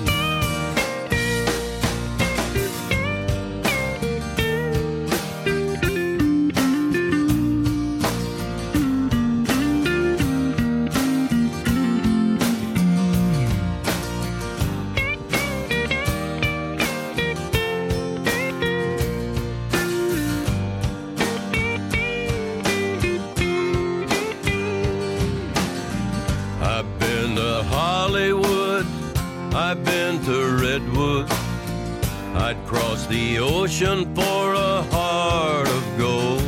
[33.10, 36.42] The ocean for a heart of gold.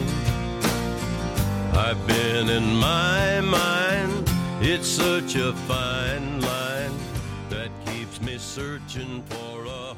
[1.74, 4.30] I've been in my mind,
[4.60, 6.92] it's such a fine line
[7.50, 9.97] that keeps me searching for a.